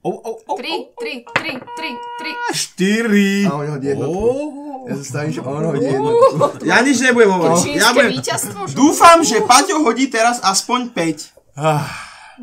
[0.00, 2.30] O, o, o, Tri, tri, tri, tri, tri.
[2.54, 3.44] štyri.
[3.44, 4.14] A on hodí jednotku.
[4.14, 4.71] Oh.
[4.82, 6.66] Ja sa stavím, že on hodí jednotku.
[6.66, 7.56] Ja nič nebudem hovoriť.
[7.62, 8.10] Čínske Ja budem...
[8.18, 8.60] víťazstvo?
[8.66, 8.74] že?
[8.74, 11.54] Dúfam, že Paťo hodí teraz aspoň 5.
[11.54, 11.86] Ah,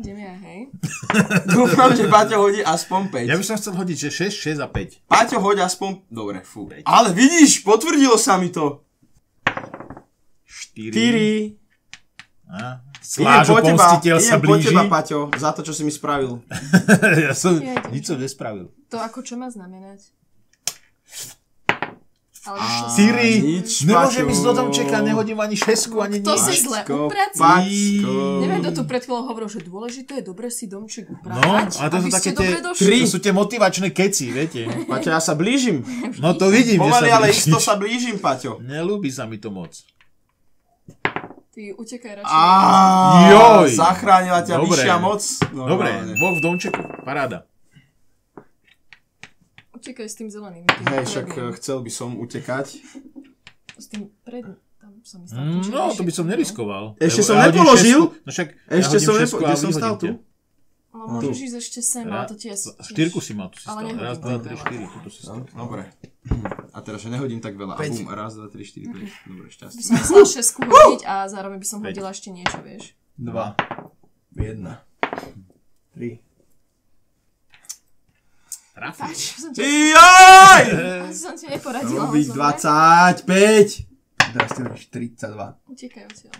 [0.00, 0.60] Idem ja, hej.
[1.54, 3.28] Dúfam, že Paťo hodí aspoň 5.
[3.28, 5.04] ja by som chcel hodiť, že 6, 6 a 5.
[5.04, 6.08] Paťo hoď aspoň...
[6.08, 6.70] Dobre, fú.
[6.88, 8.80] Ale vidíš, potvrdilo sa mi to.
[10.48, 10.94] 4.
[10.96, 11.60] 4.
[12.50, 15.82] A, Idem Slážo po teba, pomstiteľ sa idem po teba, Paťo, za to, čo si
[15.84, 16.40] mi spravil.
[17.26, 18.70] ja som Ja nič som nespravil.
[18.88, 20.19] To ako čo má znamenať?
[22.40, 26.40] Ale A Siri, nič, nemôžem ísť do domčeka, nehodím ani šesku, ani To nič.
[26.40, 28.00] si zle uprací.
[28.40, 31.88] Neviem, kto tu pred chvíľou hovoril, že dôležité je dobre si domček No, upratať, ale
[31.90, 32.96] to sú také tie, došli.
[32.98, 34.64] to sú tie motivačné keci, viete.
[34.88, 35.84] Paťo, ja sa blížim.
[36.16, 38.56] No to vidím, že Pomaly, ale isto sa blížim, Paťo.
[38.58, 39.76] Nelúbi sa mi to moc.
[41.50, 42.36] Ty utekaj radšej.
[43.28, 43.68] Joj.
[43.74, 45.20] Zachránila ťa vyššia moc.
[45.50, 47.44] Dobre, dvoch v domčeku, paráda.
[49.80, 50.64] Utekaj s tým zeleným.
[50.66, 51.46] tým Hej, však predným.
[51.46, 52.66] eh, chcel by som utekať.
[53.74, 54.60] S tým predným.
[54.76, 55.40] Tam som myslela.
[55.42, 56.84] Mm, no, to by som neriskoval.
[56.96, 58.00] Ešte som ja nepoložil.
[58.06, 60.08] šesku, No však Ešte ja som šesku nepo- kde som stal tu?
[60.90, 62.56] No, môžeš ísť ešte sem, ale to ti je...
[62.82, 63.86] Štyrku si mal, tu si Ale stal.
[63.86, 65.36] nehodím Raz, dva, tri, štyri, tuto si stal.
[65.46, 65.82] Dobre.
[66.74, 67.72] A teraz, že nehodím tak veľa.
[67.72, 69.06] A bum, raz, dva, tri, štyri, päť.
[69.24, 69.80] Dobre, By šťastie.
[69.80, 72.98] som myslela šesku hodiť a zároveň by som hodila ešte niečo, vieš.
[73.14, 73.54] Dva.
[74.32, 74.82] Jedna.
[75.92, 76.18] Tri.
[78.80, 79.00] Trafi.
[79.04, 79.60] Pač, som ti,
[79.92, 80.64] Jaj!
[81.28, 82.08] som ti neporadila.
[82.08, 82.32] Ozaj.
[83.28, 83.84] 25.
[84.32, 85.68] Teraz ty hodíš 32.
[85.68, 86.34] Utekaj odtiaľ.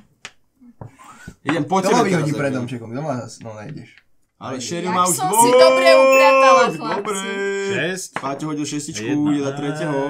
[1.45, 2.89] Idem po Kto tebe ma teraz, vyhodí pred domčekom?
[2.89, 3.45] Kto ma zas...
[3.45, 3.93] No nejdeš.
[4.41, 5.41] Ale Sherry má už som dvoj.
[5.45, 6.97] si dobre upratala, chlapci.
[6.97, 7.21] Dobre.
[7.93, 8.25] 6.
[8.25, 9.05] Páťo hodil šestičku,
[9.37, 10.01] ide na tretieho.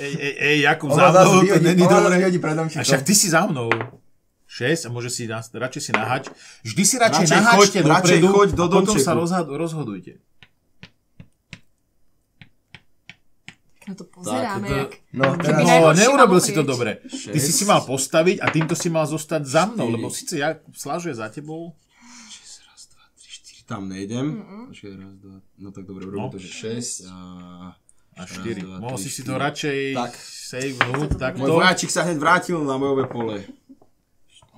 [0.00, 3.02] Ej, ej, ej, Jakub, za ma zase mnou, to není ma zase pred A však
[3.04, 3.68] ty si za mnou.
[4.48, 6.32] 6 a môže si radšej si nahať.
[6.64, 9.04] Vždy si radšej, Radšej radšej dopredu choď do a potom domčeku.
[9.28, 10.12] sa rozhodujte.
[13.84, 14.92] Na to pozeráme, to- jak...
[15.12, 15.60] No, teraz...
[15.60, 17.04] No, neurobil si to dobre.
[17.04, 20.56] Ty si si mal postaviť a týmto si mal zostať za mnou, lebo síce ja
[20.70, 21.76] slažuje za tebou.
[23.64, 24.44] Tam nejdem.
[24.68, 24.76] Raz,
[25.16, 25.40] dva.
[25.56, 26.28] No tak dobre, urobím No.
[26.28, 27.16] to, že 6 a...
[28.14, 28.60] A 4.
[28.60, 30.12] dva, Mohol si si to radšej Tak.
[30.20, 31.40] savenúť Toto takto.
[31.40, 33.36] Môj vojačik sa hneď vrátil na bojové pole.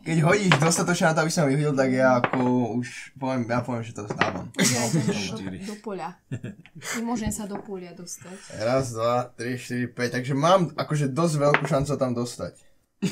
[0.07, 2.39] Keď hodíš dostatočne na to, aby som vyhodil, tak ja ako
[2.79, 4.47] už poviem, ja poviem, že to dávam.
[4.55, 5.59] Ja idem do, Štyri.
[5.67, 6.15] do poľa.
[7.03, 8.39] Nemôžem sa do poľa dostať.
[8.57, 10.23] Raz, dva, tri, štyri, päť.
[10.23, 12.55] Takže mám akože dosť veľkú šancu tam dostať.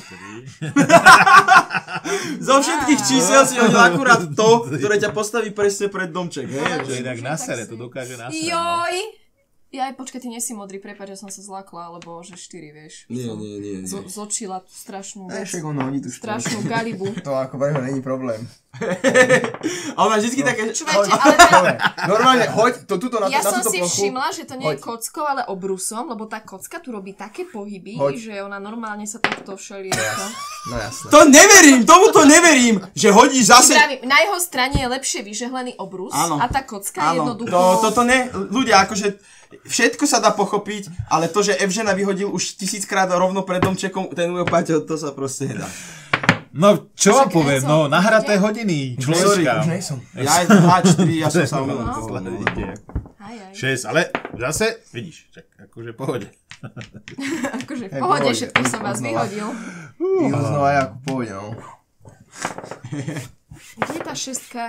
[2.41, 6.65] Zo všetkých čísel si hodil akurát to, ktoré ťa postaví presne pred domček, hej?
[6.85, 8.39] Že- inak na sere, to dokáže na sere.
[8.39, 8.49] no.
[8.55, 8.95] Joj!
[9.75, 12.47] Ja aj počkaj, ty nie si modrý, prepáč, že som sa zlakla, lebo že 4,
[12.73, 12.95] vieš.
[13.09, 13.91] Nie, som nie, nie, nie.
[13.91, 15.51] zo- zočila tú strašnú Ne, vec.
[15.51, 17.11] však on hodí tu Strašnú galibu.
[17.27, 18.39] To ako pre mňa není problém.
[19.95, 20.71] A ona vždycky také...
[20.71, 21.75] Čujete, ale teda,
[22.13, 23.91] normálne, hoď to tuto na, ja na som si plochu.
[23.91, 24.83] všimla, že to nie je Hoď.
[24.85, 28.15] kockou, ale obrusom, lebo tá kocka tu robí také pohyby, Hoď.
[28.17, 30.25] že ona normálne sa takto všelieko.
[30.65, 31.07] No jasné.
[31.09, 33.75] To neverím, tomu to neverím, že hodíš zase...
[33.75, 36.39] Vravím, na jeho strane je lepšie vyžehlený obrus Áno.
[36.39, 37.53] a tá kocka Áno, jednoducho...
[37.53, 39.07] to, toto ne, ľudia, akože
[39.61, 44.29] všetko sa dá pochopiť, ale to, že Evžena vyhodil už tisíckrát rovno pred domčekom, ten
[44.29, 45.69] môj Paťo, to sa proste nedá.
[46.51, 49.53] No, čo vám poviem, no, nahraté hodiny Sorry, človečka.
[49.59, 49.99] už nejsom.
[50.15, 52.31] Ja aj 2, 4, ja som sa No, omylom no, povedal.
[52.47, 52.67] ide.
[53.19, 53.53] Aj, aj.
[53.53, 54.01] 6, ale
[54.39, 56.31] zase, vidíš, čak, akože pohode.
[57.61, 59.27] Akože v Hej, pohode, pohode, všetko som vás znova.
[59.27, 59.49] vyhodil.
[60.01, 61.49] Iho znova ja ako pôjde, no.
[63.77, 64.63] Kde je tá šestka?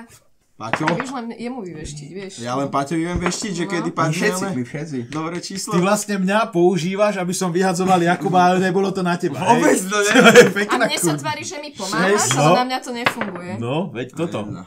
[0.56, 2.34] Paťo, Vieš len jemu vyveštiť, vieš.
[2.39, 3.72] ja len Paťovi viem veštiť, že No.
[3.76, 4.98] kedy My padne, všetci, my všetci.
[5.12, 5.72] dobré číslo.
[5.76, 9.36] Ty vlastne mňa používaš, aby som vyhadzoval Jakuba, ale nebolo to na teba.
[9.36, 10.12] Vôbec to je
[10.63, 12.56] A mne sa tvári, že mi pomáhaš, Šesť, ale no.
[12.56, 13.52] na mňa to nefunguje.
[13.60, 14.39] No, veď toto.
[14.41, 14.63] Jedna.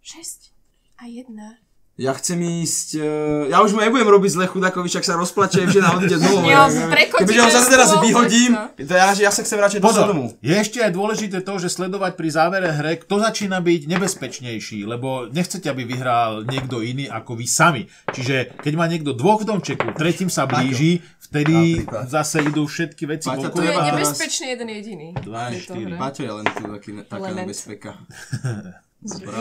[0.00, 0.54] 6
[0.96, 1.61] a 1.
[2.00, 5.84] Ja chcem ísť, uh, ja už mu nebudem robiť zle chudákovi, však sa rozplače, že
[5.84, 6.48] nám odíde domov.
[6.52, 10.00] Jo, prekotí Kebyže ho zase teraz vyhodím, tak to ja, ja sa chcem radšej dostať
[10.00, 10.28] Pozor, domov.
[10.40, 15.28] je ešte aj dôležité to, že sledovať pri závere hre, kto začína byť nebezpečnejší, lebo
[15.28, 17.82] nechcete, aby vyhral niekto iný ako vy sami.
[18.08, 23.28] Čiže keď má niekto dvoch v domčeku, tretím sa blíži, vtedy zase idú všetky veci
[23.28, 23.52] Paťa.
[23.52, 25.08] Tu je nebezpečný jeden jediný.
[25.20, 25.92] Dva, v tejto štyri.
[25.92, 25.96] hre.
[26.00, 27.92] Paťo je len tu taký, taká nebezpeka.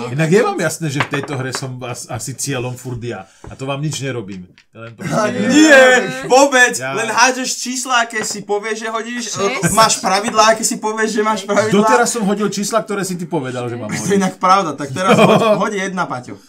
[0.10, 3.30] Inak je vám jasné, že v tejto hre som as, asi cieľom furt ja.
[3.46, 4.50] A to vám nič nerobím.
[4.72, 5.38] Len proste...
[5.48, 5.82] Nie,
[6.26, 9.70] vôbec, Ja- len hádžeš čísla, aké si povieš, že hodíš, Šesť.
[9.72, 11.78] máš pravidlá, aké si povieš, že máš pravidlá.
[11.78, 14.18] Doteraz som hodil čísla, ktoré si ty povedal, že mám To je hodiť.
[14.18, 16.42] inak pravda, tak teraz hoď, hoď jedna, Paťo.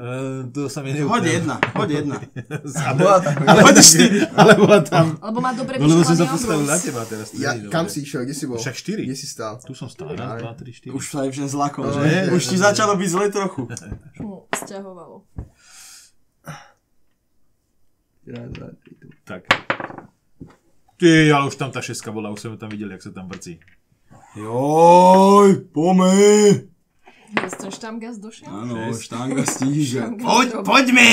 [0.00, 1.28] Uh, to sa mi Hoď neúplne.
[1.28, 2.16] jedna, hoď jedna.
[2.96, 3.36] Bola tam.
[3.44, 3.60] Ale,
[4.40, 5.12] ale bola tam.
[5.20, 7.28] Lebo má dobre No lebo som sa postavil na teba teraz.
[7.28, 8.56] to Ja, kam si išiel, kde si bol?
[8.56, 9.04] Však štyri.
[9.04, 9.60] Kde si stál?
[9.60, 10.16] Tu som stál.
[10.16, 10.96] Raz, dva, tri, štyri.
[10.96, 12.00] Už sa aj všem zlakom, že?
[12.00, 13.62] je, Už ti začalo byť zle trochu.
[14.56, 15.16] Sťahovalo.
[18.24, 19.06] Raz, dva, tri, tu.
[19.28, 19.42] Tak.
[20.96, 23.60] Ty, ale už tam tá šeska bola, už sme tam videli, jak sa tam vrcí.
[24.32, 26.69] Joj, pome.
[27.30, 28.42] Jestem sztanga z duszy?
[28.46, 29.02] Áno, Šesť.
[29.06, 30.00] štanga stíže.
[30.02, 30.24] Štanga.
[30.24, 31.08] Poď, poďme!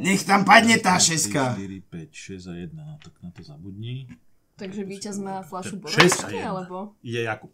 [0.00, 1.54] Nech tam padne tá šeska.
[1.54, 4.08] 4, 5, 6 a 1, no tak na to zabudni.
[4.56, 6.96] Takže víťaz má flašu borovičky, alebo...
[7.04, 7.52] Ide Jakub.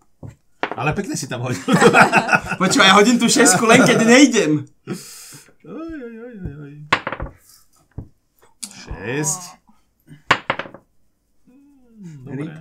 [0.77, 1.63] Ale pekne si tam hodil.
[2.61, 4.53] Počúvaj, ja hodím tú šesku len keď nejdem.
[5.65, 6.75] Oj, oj, oj, oj, oj.
[8.87, 9.57] 6.
[12.25, 12.53] Dobre.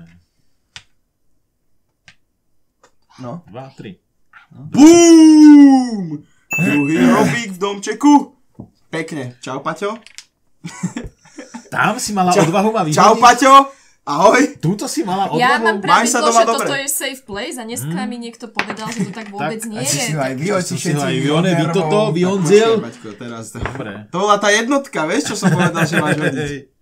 [3.20, 4.05] No, 2, 3.
[4.56, 4.72] No.
[4.72, 6.24] BOOM!
[6.64, 8.14] Druhý robík v domčeku.
[8.88, 9.36] Pekne.
[9.44, 10.00] Čau, Paťo.
[11.74, 12.96] Tam si mala čau, odvahu ma vyhodiť.
[12.96, 13.54] Čau, Paťo.
[14.08, 14.56] Ahoj.
[14.64, 15.44] Túto si mala odvahu.
[15.44, 16.68] Ja mám pravidlo, sa doma že dobre.
[16.72, 18.08] toto je safe place a dneska mm.
[18.08, 19.92] mi niekto povedal, že to tak vôbec tak, nie je.
[19.92, 22.80] Si aj vy, si si aj vy, one, vy toto, vy onzel.
[23.20, 23.52] teraz.
[23.52, 24.08] Dobre.
[24.16, 26.52] To bola tá jednotka, vieš, čo som povedal, že máš hodiť.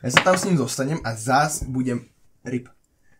[0.00, 2.08] Ja sa tam s ním dostanem a zás budem
[2.40, 2.72] rip.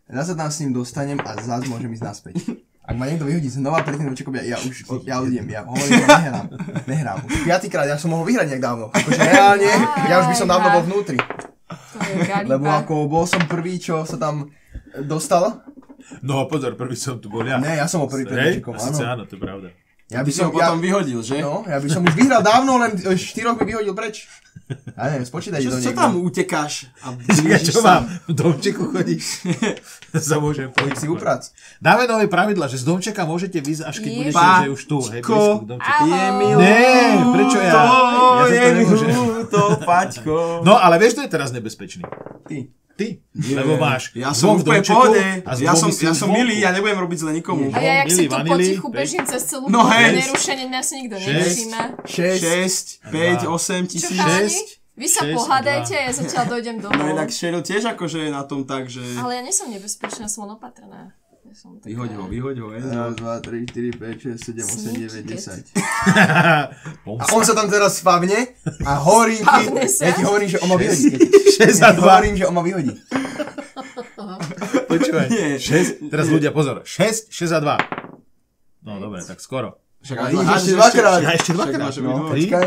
[0.09, 2.41] Ja sa tam s ním dostanem a zás môžem ísť naspäť.
[2.91, 6.03] Ak ma niekto vyhodí znova pred tým dočekom, ja, ja už ja odídem, ja hovorím,
[6.11, 6.47] nehrám.
[6.91, 7.19] Nehrám.
[7.23, 8.91] Už piatýkrát, ja som mohol vyhrať nejak dávno.
[8.91, 9.71] Akože reálne,
[10.11, 11.19] ja už by som dávno bol vnútri.
[12.51, 14.51] Lebo ako bol som prvý, čo sa tam
[15.07, 15.63] dostal.
[16.27, 17.63] No pozor, prvý som tu bol ja.
[17.63, 19.23] Ne, ja som bol prvý domčekom, síce áno.
[19.23, 19.69] áno, to je pravda.
[20.11, 21.39] Ja Ty si ho potom vyhodil, že?
[21.39, 24.27] No, ja by som už vyhral dávno, len štyroch by vyhodil preč.
[24.71, 25.99] Ja neviem, spočítajte Čo, to čo niekto.
[25.99, 26.73] tam utekáš?
[27.01, 27.07] A
[27.51, 27.83] Ja čo sa?
[27.83, 28.03] mám?
[28.25, 29.43] V domčeku chodíš?
[30.31, 31.43] sa môžem Poď si uprac.
[31.79, 34.99] Dáme nové pravidla, že z domčeka môžete vyjsť, až keď budete že už tu.
[35.03, 36.05] Hej, blízko k domčeku.
[36.07, 36.79] Je mi Ne,
[37.31, 37.73] prečo ja?
[37.73, 40.37] ľúto, Ja to je ľúto, Paťko.
[40.63, 42.03] No, ale vieš, to je teraz nebezpečný.
[42.47, 42.57] Ty.
[43.01, 43.09] Ty.
[43.33, 45.25] Lebo máš Ja som v úplne pohode.
[45.59, 47.73] Ja som, ja som milý, ja nebudem robiť zle nikomu.
[47.73, 50.21] A ja, jak si tu vanili, potichu bežím cez celú No no, hej.
[50.21, 52.05] nerušene, nás nikto nevšíma.
[52.05, 53.09] 6.
[53.09, 53.57] 6, 5, Dva.
[53.57, 54.13] 8 Čo tisíc.
[54.15, 54.53] chalani?
[54.53, 55.97] šesť, Vy sa šesť, pohádajte dva.
[55.97, 57.09] a ja zatiaľ dojdem No domov.
[57.09, 59.01] inak Cheryl tiež akože je na tom tak, že...
[59.17, 61.17] Ale ja nie som nebezpečná, som opatrná.
[61.51, 62.69] Ja som taká- Vyhoď ho, vyhoď ho.
[62.71, 62.95] Enzo.
[62.95, 65.31] Raz, dva, tri, štyri, päť, šesť, sedem, osem, Sneaky deväť, cat.
[65.33, 65.63] desať.
[66.07, 66.71] A
[67.03, 67.35] Pomsta.
[67.35, 68.39] on sa tam teraz spavne
[68.81, 69.65] a hovorím ti,
[69.99, 71.11] ja ti hovorím, že on ma vyhodí.
[71.51, 72.07] Šesť Ja a ti dva.
[72.09, 72.95] hovorím, že on ma vyhodí.
[74.91, 75.27] Počúvaj.
[75.29, 75.59] Nie.
[75.59, 76.83] 6, teraz ľudia, pozor.
[76.83, 78.87] 6, 6 a 2.
[78.87, 79.75] No dobre, tak skoro.
[80.01, 81.19] Však A ale ideš hádžeš ešte dvakrát.
[81.21, 81.91] Ja ešte dvakrát.
[81.99, 82.67] No, počkaj.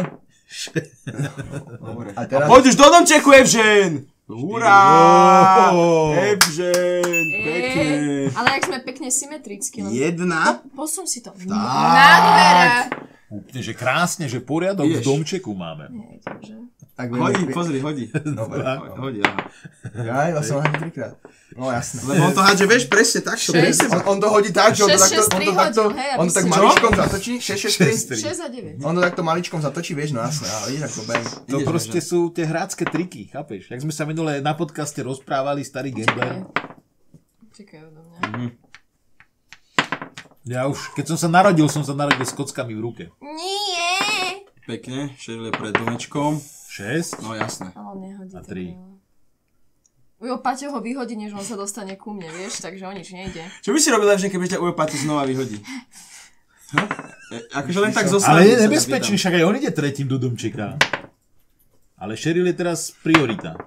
[1.81, 2.07] Dobre.
[2.13, 2.45] A teraz...
[2.45, 4.05] Poď už do domčeku, Evžen!
[4.33, 4.81] Hurá!
[6.17, 7.87] Evžen, pekne.
[8.33, 9.85] Ale jak sme pekne symetricky.
[9.85, 9.93] Len...
[9.93, 10.65] Jedna.
[10.73, 11.29] Posun si to.
[11.45, 12.69] Na dvere.
[13.33, 15.05] Úplne, že krásne, že poriadok v Ideš.
[15.05, 15.89] domčeku máme.
[15.89, 16.69] Nie, takže...
[16.93, 18.05] Tak Hodí, vieme, pozri, hodí.
[18.37, 18.61] Dobre.
[18.61, 19.49] Ho- Hodí, aha.
[19.97, 21.17] Ja, ja som hodil trikrát.
[21.57, 22.05] No jasné.
[22.05, 23.49] Lebo on to hádže, vieš, presne takto.
[23.49, 23.57] Šesť.
[23.57, 23.85] presne.
[23.89, 26.45] On, on to hodí tak, že on to takto, on to takto, on to tak
[26.45, 28.29] maličkom zatočí, 6, 6, 3.
[28.29, 28.85] 6 a 9.
[28.85, 31.25] On to takto maličkom zatočí, vieš, no jasné, ale vidíš, ako bang.
[31.25, 33.73] To Ideš, proste sú tie hrácké triky, chápeš?
[33.73, 36.45] Jak sme sa minule na podcaste rozprávali, starý gambler.
[37.57, 38.53] Čakaj odo mňa.
[40.45, 43.03] Ja už, keď som sa narodil, som sa narodil s kockami v ruke.
[43.17, 44.45] Nie.
[44.69, 46.37] Pekne, je pred domečkom.
[46.73, 47.21] 6.
[47.21, 47.69] No jasné.
[47.77, 48.33] Ale nehodí.
[48.33, 48.73] A tak tri.
[48.73, 48.93] veľa.
[50.23, 53.43] Ujo, Paťo ho vyhodí, než on sa dostane ku mne, vieš, takže o nič nejde.
[53.59, 55.59] Čo by si robil, Evžen, keby ťa Ujo Pati znova vyhodí?
[56.73, 56.87] Hm?
[57.27, 60.79] E, Akože len tak zo Ale je nebezpečný, však aj on ide tretím do domčeka.
[61.99, 63.59] Ale Cheryl je teraz priorita.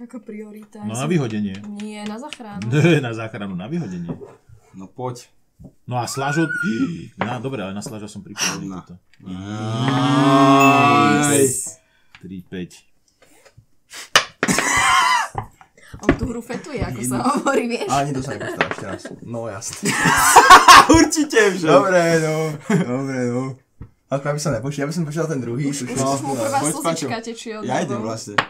[0.00, 0.82] Ako priorita.
[0.82, 1.60] No na vyhodenie.
[1.78, 2.64] Nie, na záchranu.
[2.66, 4.08] Ne, na záchranu, na vyhodenie.
[4.72, 5.28] No poď.
[5.84, 6.48] No a Slažo...
[7.20, 8.96] No dobre, ale na Slaža som pripravený toto.
[11.28, 11.44] Aj.
[12.24, 12.88] 3, 5.
[16.08, 17.88] On tú hru fetuje, ako sa hovorí, vieš.
[17.92, 19.02] Ale to sa nepostaráš teraz.
[19.20, 19.92] No jasné.
[19.92, 21.68] A určite, Evžen.
[21.68, 22.34] Dobre, no.
[22.66, 23.42] Dobre, no.
[24.08, 25.68] Ako ja by som nepočítal, ja by som počítal ten druhý.
[25.68, 28.40] Už, už, už mu prvá slzička tečie od Ja idem vlastne.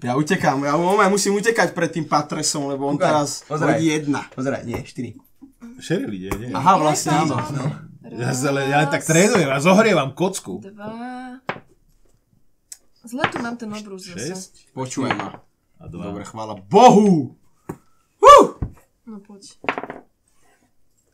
[0.00, 3.80] Ja utekám, ja ja musím utekať pred tým Patresom, lebo on Ukáž, teraz pozeraj.
[3.80, 4.20] hodí jedna.
[4.32, 5.16] Pozeraj, nie, 4.
[5.80, 6.52] Cheryl ide, nie?
[6.52, 7.36] Aha, vlastne áno.
[7.36, 7.64] No.
[8.10, 10.60] Ja, ale, ja tak trénujem a zohrievam kocku.
[10.64, 11.40] Dva.
[13.04, 14.34] Zle tu mám ten obrus zase.
[14.72, 15.40] 6 Počúvaj ma.
[15.80, 15.96] a 2.
[16.04, 17.36] Dobre, chvála Bohu.
[19.10, 19.42] No poď.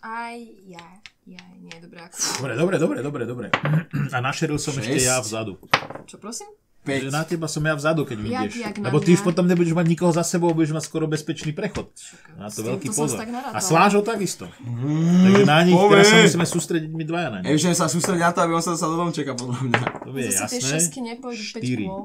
[0.04, 0.36] Aj,
[0.68, 0.86] ja,
[1.24, 2.14] ja, nie, dobré, ako...
[2.38, 3.46] Dobre, dobre, dobre, dobre, dobre.
[4.14, 5.08] A na Cheryl som ešte Šesť.
[5.08, 5.56] ja vzadu.
[6.04, 6.46] Čo prosím?
[6.86, 7.10] Že 5.
[7.10, 8.52] na teba som ja vzadu, keď vyjdeš.
[8.78, 9.16] Lebo ty mňa?
[9.16, 11.90] už potom nebudeš mať nikoho za sebou, budeš mať skoro bezpečný prechod.
[12.32, 13.18] Na to S veľký pozor.
[13.50, 14.46] A Slážo takisto.
[14.56, 15.90] Takže na nich Povie.
[15.92, 17.58] teraz sa musíme sústrediť my dvaja na nich.
[17.58, 19.82] Sa sústredí na to, aby on sa dostal do domčeka, podľa mňa.
[20.00, 20.70] To je Zase tie jasné.
[20.78, 21.84] šesky nepôjdu 5 Štyri.
[21.84, 22.04] kôl.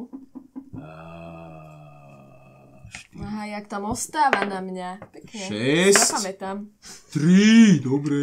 [0.73, 0.89] A,
[2.89, 3.21] štyri.
[3.21, 4.89] Aha, jak tam ostáva na mňa.
[5.11, 5.41] Pekne.
[5.45, 6.01] Šesť.
[6.11, 6.57] Zapamätám.
[7.13, 8.19] 3, dobre.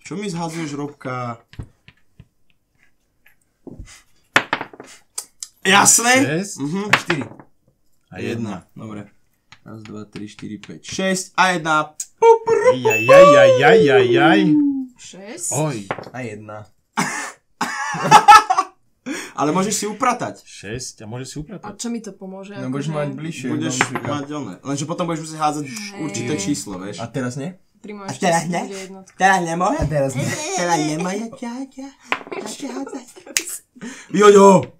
[0.00, 1.42] Čo mi zhadzuješ, Robka?
[5.66, 6.12] Jasné?
[6.16, 6.82] Šesť Mhm.
[6.90, 7.26] 4.
[8.06, 8.54] a jedna.
[8.72, 9.10] Dobre.
[9.60, 11.76] Raz, dva, tri, štyri, päť, šesť a jedna.
[12.72, 14.40] Jaj, jaj, jaj, jaj, jaj, jaj.
[14.96, 15.52] 6.
[15.52, 15.76] Oj,
[16.10, 16.46] A 1.
[19.36, 20.40] Ale môžeš si upratať.
[20.40, 21.76] 6 a môže si A upratať.
[21.76, 22.56] čo mi to pomôže?
[22.56, 23.52] No budeš mať bližšie.
[23.52, 24.54] Budeš no, mať oné.
[24.64, 26.00] Lenže potom budeš musieť hádzať Hej.
[26.00, 26.98] určité číslo, vieš.
[26.98, 27.52] A teraz nie?
[27.84, 28.66] A teraz ne?
[29.14, 29.76] Teraz nemoje?
[29.78, 30.26] A teraz nie.
[30.56, 31.86] Teraz nemoje ťaťa.
[32.40, 33.06] Ešte hádzať.
[34.18, 34.72] Joďo!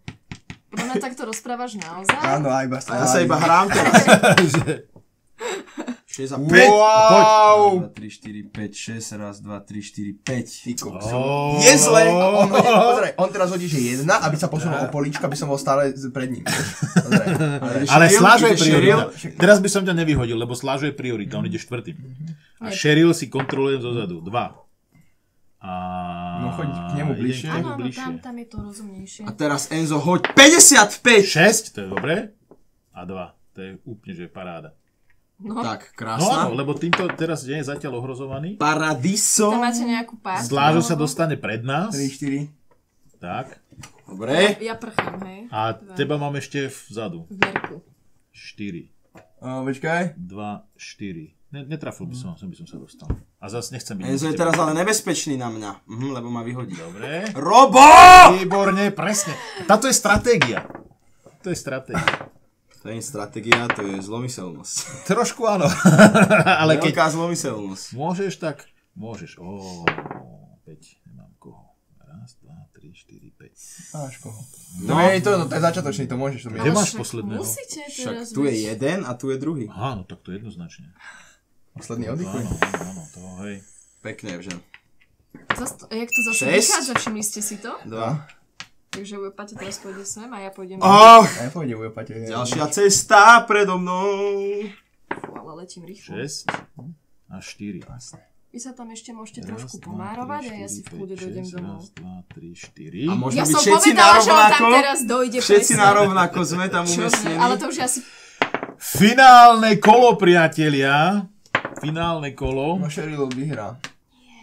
[0.76, 2.20] Podľa mňa takto rozprávaš naozaj?
[2.20, 4.04] Áno, aj iba A ja sa iba hrám teraz.
[6.16, 6.48] 6 a 5.
[6.48, 7.92] Wow!
[7.92, 10.64] 2, 3, 4, 5, 6, raz, 2, 3, 4, 5.
[10.64, 11.04] Ty kokos.
[11.12, 11.60] Oh.
[11.60, 12.08] Je zle.
[12.08, 15.52] On, hodí, pozeraj, on teraz hodí, že jedna, aby sa posunul o políčka, aby som
[15.52, 16.44] bol stále pred ním.
[17.04, 17.28] Pozeraj.
[17.92, 19.12] Ale Slážo je priorita.
[19.36, 22.00] Teraz by som ťa nevyhodil, lebo Slážo je priorita, on ide štvrtým.
[22.64, 24.24] A Cheryl si kontrolujem zozadu.
[24.24, 24.56] Dva.
[25.66, 25.72] A...
[26.38, 27.48] No choď k nemu bližšie.
[27.50, 29.22] Áno, tam, tam je to rozumnejšie.
[29.26, 31.26] A teraz Enzo, hoď 55.
[31.26, 32.16] 6, to je dobré.
[32.94, 33.10] A 2,
[33.50, 34.78] to je úplne, že paráda.
[35.36, 36.48] No, Tak, No krásna.
[36.48, 38.56] áno, lebo týmto teraz nie je zatiaľ ohrozovaný.
[38.56, 39.52] Paradiso.
[39.52, 40.40] tam máte nejakú pár.
[40.40, 41.92] Slážo sa dostane pred nás.
[41.92, 43.20] 3, 4.
[43.20, 43.58] Tak.
[44.06, 44.56] Dobre.
[44.62, 45.50] Ja prchám, hej.
[45.50, 45.92] A Dva.
[45.92, 47.26] teba mám ešte vzadu.
[47.26, 47.76] V merku.
[48.32, 48.94] 4,
[49.36, 50.16] Uh, počkaj.
[50.16, 51.45] 2, 4.
[51.56, 53.08] Ne, netrafil by som, sem by som sa dostal.
[53.40, 54.04] A zase nechcem byť...
[54.04, 56.76] Enzo je teraz ale nebezpečný na mňa, mhm, lebo ma vyhodí.
[56.76, 57.32] Dobre.
[57.32, 57.80] Robo!
[58.36, 59.32] Výborne, presne.
[59.64, 60.68] Táto je stratégia.
[61.40, 62.28] To je stratégia.
[62.84, 65.08] To je stratégia, to je zlomyselnosť.
[65.08, 65.64] Trošku áno.
[66.60, 67.96] Ale keď Veľká zlomyselnosť.
[67.96, 69.40] môžeš, tak môžeš.
[69.40, 69.80] Ó,
[70.68, 71.72] 5, nemám koho.
[72.04, 73.56] Raz, dva, tri, štyri, päť.
[73.96, 74.38] Máš koho.
[74.84, 76.40] No, je to, no, to je začiatočný, to môžeš.
[76.46, 77.40] To Kde máš však posledného?
[77.40, 79.72] Musíte Však teraz tu je jeden a tu je druhý.
[79.72, 80.92] Aha, no tak to jednoznačne.
[81.76, 82.42] Posledný oddychuj.
[82.42, 83.56] Áno, áno, áno, to hej.
[84.00, 84.52] Pekne, že?
[85.52, 86.56] Zas jak to zase Šesť.
[86.64, 87.72] vychádza, všimli ste si to?
[87.84, 88.24] Dva.
[88.88, 90.80] Takže Paťa teraz pôjde sem a ja pôjdem...
[90.80, 92.16] Oh, Ja pôjde, bude pate.
[92.16, 94.64] ďalšia cesta predo mnou.
[95.06, 96.16] Fú, ale letím rýchlo.
[96.16, 96.48] 6
[97.28, 97.84] a 4.
[98.48, 101.76] Vy sa tam ešte môžete trošku pomárovať a ja si v kľude dojdem domov.
[101.78, 103.04] Raz, dva, tri, štyri.
[103.04, 104.72] A môžeme Ja byť som všetci na povedala, že on tam rovnako?
[104.72, 105.76] teraz dojde Všetci presne.
[105.76, 107.36] na rovnako sme tam umiestnení.
[107.36, 107.98] Ale to už asi...
[108.78, 111.28] Finálne kolo, priatelia.
[111.80, 112.80] Finálne kolo.
[112.80, 113.76] No Sheryl vyhrá.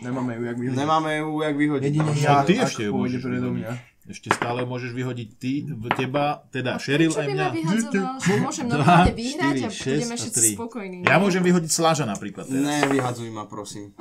[0.03, 0.77] Nemáme ju jak vyhodiť.
[0.77, 1.85] Nemáme ju jak vyhodiť.
[1.87, 3.71] Jedine ja, ty ešte ju môžeš predo mňa.
[4.03, 7.39] Ešte stále môžeš vyhodiť ty, v teba, teda Sheryl Čo aj by mňa.
[7.39, 8.19] ma vyhadzoval?
[8.19, 10.97] Že môžem normálne vyhrať štyri, a šesť budeme všetci spokojní.
[11.07, 12.67] Ja môžem vyhodiť Sláža napríklad teraz.
[12.67, 13.95] Ne, vyhadzuj ma, prosím.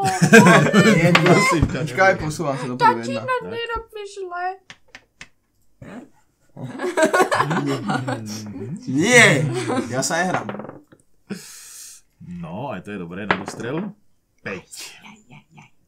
[0.00, 1.28] Jedna.
[1.28, 3.28] Prosím ťa, Počkaj, posúvam sa dopredu jedna.
[3.52, 4.46] nerobíš zle.
[8.88, 9.44] Nie!
[9.92, 10.48] Ja sa nehrám.
[12.28, 13.96] No, aj to je dobré, na dostrel.
[14.44, 14.60] 5.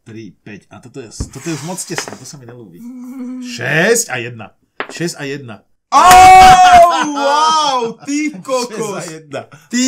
[0.09, 0.73] 3, 5.
[0.73, 2.81] A toto je, toto je už moc tesné, to sa mi nelúbi.
[3.45, 4.33] 6 a 1.
[4.89, 5.45] 6 a 1.
[5.45, 9.11] 6 Oh, wow, ty a kokos.
[9.11, 9.27] 1.
[9.71, 9.85] Ty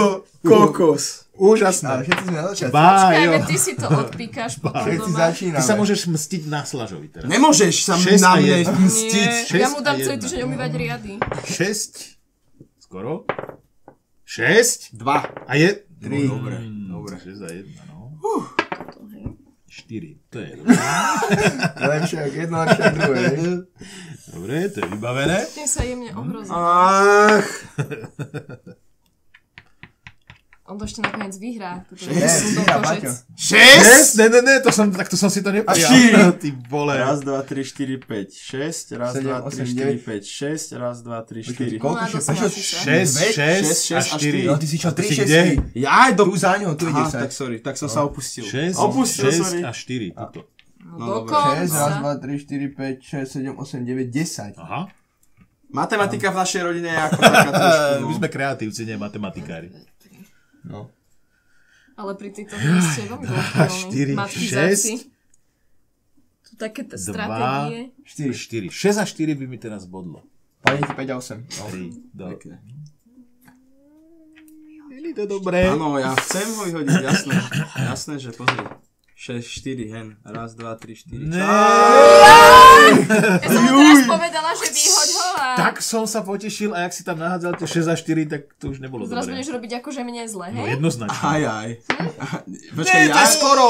[0.48, 1.28] kokos.
[1.32, 1.88] Ale Úžasné.
[2.08, 2.72] všetci sme na začiatku.
[2.72, 3.30] Bájo.
[3.44, 5.18] ty si to odpíkaš potom Všetci doma.
[5.28, 5.58] začíname.
[5.60, 7.28] Ty sa môžeš mstiť na Slažovi teraz.
[7.28, 9.32] Nemôžeš sa na a mne mstiť.
[9.52, 11.12] Ja mu dám a celý týždeň umývať riady.
[11.44, 12.16] 6.
[12.80, 13.28] Skoro.
[14.24, 14.96] 6.
[14.96, 15.28] Dva.
[15.44, 15.84] A je...
[16.02, 16.26] Tri.
[16.26, 16.56] No, dobre,
[16.90, 17.14] dobre.
[17.22, 18.12] 6 a 1, no.
[18.18, 19.24] To, hej.
[19.72, 20.18] 4.
[20.28, 20.76] To je dobré.
[21.80, 23.24] Lepšie ako jedno, lepšie ako druhé.
[24.32, 25.38] Dobre, to je vybavené.
[25.48, 26.52] Tým sa jemne ohrozil.
[26.52, 27.48] Ach,
[30.62, 31.82] On to ešte nakoniec vyhrá.
[31.90, 33.10] Paťo.
[33.34, 34.10] šesť.
[34.14, 35.90] Ne, ne, ne, to som, takto som si to neprijal.
[35.90, 36.14] štyri.
[36.40, 36.94] Ty vole.
[36.94, 38.86] Raz, dva, tri, štyri, päť, šesť.
[38.94, 40.68] Raz, dva, tri, štyri, päť, šesť.
[40.76, 41.76] Raz, dva, tri, štyri.
[41.76, 42.78] Koľko No a še- dosť prečo- hlasí sa.
[42.80, 43.28] 6, Dve?
[43.28, 44.38] 6 šesť a 4.
[44.44, 45.42] No ty si čo, A ty 3, si 6, kde?
[45.76, 46.22] Jaj, do...
[46.24, 47.18] Tu za ňou, tu ide Aha, sa.
[47.20, 48.46] tak sorry, tak som sa opustil.
[48.46, 49.60] 6, Opustil, 6 sorry.
[49.60, 50.14] a 4.
[50.14, 50.40] Tuto.
[50.80, 51.26] No, No, dobre.
[51.26, 51.58] dokonca.
[51.58, 54.54] 6, raz, 2, 3, 4, 5, 6, 7, 8, 9, 10.
[54.56, 54.80] Aha.
[55.68, 58.06] Matematika v našej rodine je ako taká trošku, no.
[58.06, 59.68] My sme kreatívci, nie matematikári.
[60.64, 60.90] No.
[61.92, 63.80] Ale pri hre ste veľmi dôležiteľní.
[63.84, 64.92] štyri, Matfizáci.
[64.96, 65.10] šesť.
[66.42, 67.80] Tu také t- stratégie.
[68.04, 68.68] 4.
[68.68, 68.72] 4.
[68.72, 70.24] 6 a 4 by mi teraz bodlo.
[70.60, 71.42] Pane ti 5 a 8.
[71.42, 71.64] No.
[71.68, 72.12] 3.
[72.12, 72.24] Do...
[72.32, 72.56] Pekne.
[75.02, 75.66] Je to dobré.
[75.66, 77.34] Áno, ja chcem ho vyhodiť, jasné.
[77.76, 78.64] Jasné, že pozri.
[79.12, 80.08] 6, 4, hen.
[80.24, 81.26] Raz, dva, tri, štyri.
[81.26, 81.42] Ne.
[83.12, 86.92] Ja som mu teraz povedala, že vyhoď ho a Tak som sa potešil a jak
[86.92, 89.36] si tam nahádzal tie 6 a 4, tak to už nebolo zraz dobré.
[89.36, 90.68] budeš robiť ako, že mne zle, No hej?
[90.72, 91.22] jednoznačne.
[91.22, 91.68] Aj, aj.
[92.72, 93.64] Počkaj, Ne, to ja je skoro.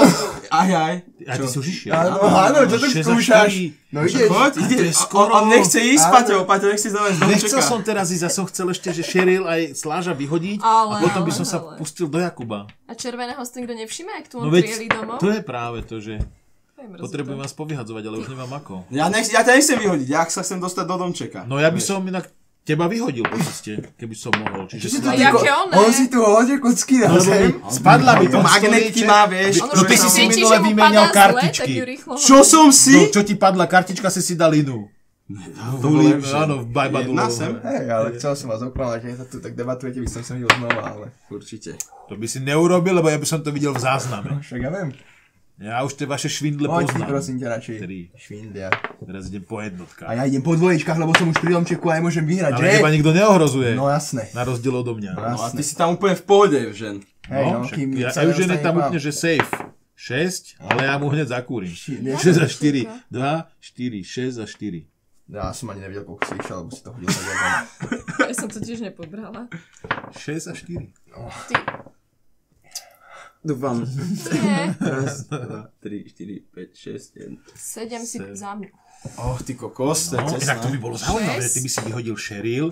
[0.49, 0.95] Aj, aj.
[1.23, 1.93] A ty si už išiel.
[1.93, 3.53] Áno, áno, čo to 6 a skúšaš?
[3.53, 3.93] 4.
[3.93, 4.25] No ideš.
[4.27, 4.75] Poď, ide.
[4.75, 5.31] to je On, skoro.
[5.35, 6.07] on nechce ísť.
[6.09, 9.45] Paťo, Paťo, nechce ísť dole, Nechcel som teraz ísť, ja som chcel ešte, že Sheryl
[9.45, 12.65] aj Sláža vyhodiť Ale, a potom by ale, som sa pustil do Jakuba.
[12.85, 15.17] A červeného si nikto nevšimne, ak tu No on veď, prijeli domov?
[15.19, 16.25] to je práve to, že.
[16.91, 18.75] Potrebujem vás povyhadzovať, ale už nemám ako.
[18.91, 21.41] Ja, nech, ja ťa nechcem vyhodiť, ja sa chcem dostať do domčeka.
[21.47, 22.31] No ja by som inak
[22.63, 24.71] teba vyhodil po ceste, keby som mohol.
[24.71, 25.75] Čiže si tu A ty jaké ko- oné?
[25.83, 27.59] On si tu hodil kocky na zem.
[27.67, 29.67] spadla mi to Magnetky má, vieš.
[29.67, 31.75] No keď ty si si minule zle, kartičky.
[32.23, 32.95] Čo som si?
[32.95, 34.87] No, čo ti padla kartička, si si dal inú.
[35.33, 36.35] lepšie.
[36.39, 37.11] áno, v Bajbadu.
[37.11, 37.53] Jedna sem?
[37.63, 40.51] Hej, ale chcel som vás oklamať, že sa tu tak debatujete, by som sa videl
[40.55, 41.79] znova, ale Určite.
[42.11, 44.39] To by si neurobil, lebo ja by som to videl v zázname.
[44.39, 44.91] však ja viem.
[45.63, 47.07] Ja už tie vaše švindle Poď poznám.
[47.07, 47.77] prosím ťa radšej.
[47.79, 47.99] Tri.
[48.13, 48.67] Švindia.
[48.99, 50.05] Teraz idem po jednotkách.
[50.05, 52.71] A ja idem po dvojičkách, lebo som už pri domčeku a nemôžem vyhrať, Ale že?
[52.77, 53.71] teba nikto neohrozuje.
[53.73, 54.27] No jasné.
[54.33, 55.11] Na rozdiel odo mňa.
[55.13, 56.99] No, No a ty si tam úplne v pohode, žen.
[57.25, 59.53] Hej, no, však kým ja, sa Eugen je tam úplne, že safe.
[59.95, 61.71] 6, ale ja mu hneď zakúrim.
[61.71, 62.91] Ši- 6 a 4.
[63.07, 63.23] 2,
[63.63, 64.83] 4, 6 a 4.
[65.31, 67.07] Ja som ani nevedel, koľko si išiel, lebo si to hodil.
[68.21, 69.47] Ja som to tiež nepobrala.
[70.13, 70.91] 6 a 4.
[71.47, 71.55] Ty,
[73.43, 73.83] Dúfam.
[73.83, 74.63] nie.
[74.79, 77.35] Raz, dva, tri, štyri, päť, šesť, jeden.
[77.53, 78.71] Sedem si za mňa.
[79.19, 81.43] Oh, ty kokos, No, inak to by bolo zaujímavé.
[81.43, 82.67] Ty by si vyhodil Sheryl.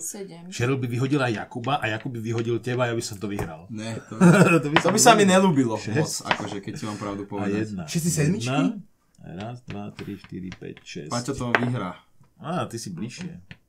[0.47, 3.66] Sheryl by vyhodil aj Jakuba a Jakub by vyhodil teba, ja by som to vyhral.
[3.66, 4.14] Ne, to,
[4.62, 7.75] to by, to by sa mi nelúbilo moc, akože keď ti mám pravdu A povedať.
[7.75, 7.83] jedna.
[7.91, 8.47] Všetci sedmičky?
[8.47, 8.79] Jedna.
[9.21, 11.11] Raz, dva, tri, štyri, päť, šesť.
[11.11, 11.99] Paťo to vyhrá.
[12.39, 13.59] Á, ty si bližšie.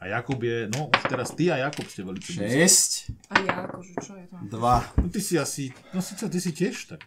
[0.00, 2.40] A Jakub je, no už teraz ty a Jakub ste veľmi blízko.
[2.40, 4.36] 6, A ja akože, čo je to?
[4.48, 7.04] 2, No ty si asi, no si čo, ty si tiež tak.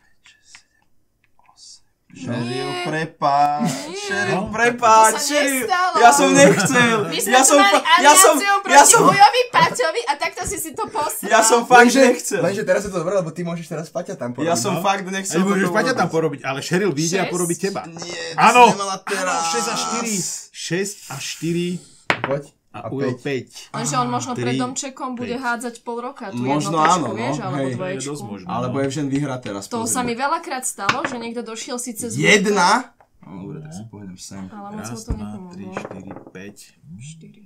[2.13, 4.53] Šeril, prepáč, Šeril, No.
[4.53, 5.97] prepáč, Šeril, nestalo.
[5.97, 8.35] ja som nechcel, My sme ja tu som, mali ja som,
[8.69, 11.25] ja som, Ujovi Paťovi a takto si si to posral.
[11.25, 12.37] ja som fakt nechcel.
[12.39, 14.45] lenže teraz je to dobré, lebo ty môžeš teraz Paťa tam porobiť.
[14.45, 14.85] Ja som No.
[14.85, 17.81] fakt nechcel môžeš toto Paťa tam porobiť, ale Cheryl vyjde a porobí teba.
[17.83, 19.41] Nie, ty Áno, si nemala teraz.
[19.49, 20.13] 6 a 4.
[20.53, 21.81] 6 a 4
[22.21, 22.43] Poď.
[22.73, 23.21] A A Ujo 5.
[23.21, 23.49] päť.
[23.69, 25.45] Lenže on možno pred Tri, domčekom bude päť.
[25.45, 27.63] hádzať pol roka tú Možno áno, no, vieš, alebo hej.
[27.63, 28.09] To je dvoječku.
[28.09, 28.47] dosť možné.
[28.47, 28.81] Alebo no.
[28.81, 29.63] Evžen vyhrá teraz.
[29.69, 32.97] To sa mi veľakrát stalo, že niekto došiel síce z Jedna?
[33.21, 34.43] No, dobre, tak si pôjdem sem.
[34.49, 35.69] ale moc mu to nepomohlo.
[35.71, 36.57] štyri, päť,
[36.99, 37.43] Štyri.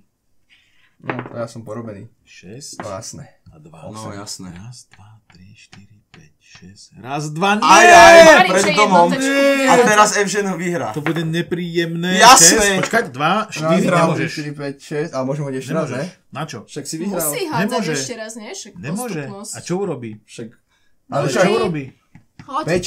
[0.98, 2.10] No, to ja som porobený.
[2.24, 3.30] 6 To jasné.
[3.48, 3.70] a 2.
[3.70, 4.50] No, jasné.
[4.50, 5.97] Raz, dva, tri, štyri,
[6.58, 6.88] päť, šesť.
[6.98, 7.64] Raz, dva, nie!
[7.64, 8.18] Aj, aj,
[8.50, 9.08] pred domom.
[9.08, 10.90] jednotečku A teraz Evžen ho vyhrá.
[10.92, 12.18] To bude nepríjemné.
[12.18, 12.58] Jasné.
[12.58, 14.30] Šesť, počkať, 2, 4 Raz, nemôžeš.
[14.34, 15.98] 4, 5, 6, ale môžem hodť ešte raz, Nemôžeš.
[16.00, 16.04] ne?
[16.30, 16.58] Na čo?
[16.66, 17.22] Však si vyhral.
[17.24, 17.92] Musí hádzať Nemôže.
[17.94, 18.50] ešte raz, nie?
[18.52, 19.22] Však Nemôže.
[19.24, 19.52] postupnosť.
[19.54, 20.12] A čo urobí?
[20.24, 20.48] Však
[21.08, 21.50] Ale Čo čo?
[21.54, 21.84] urobí?
[22.44, 22.64] Hoď.
[22.64, 22.84] 5,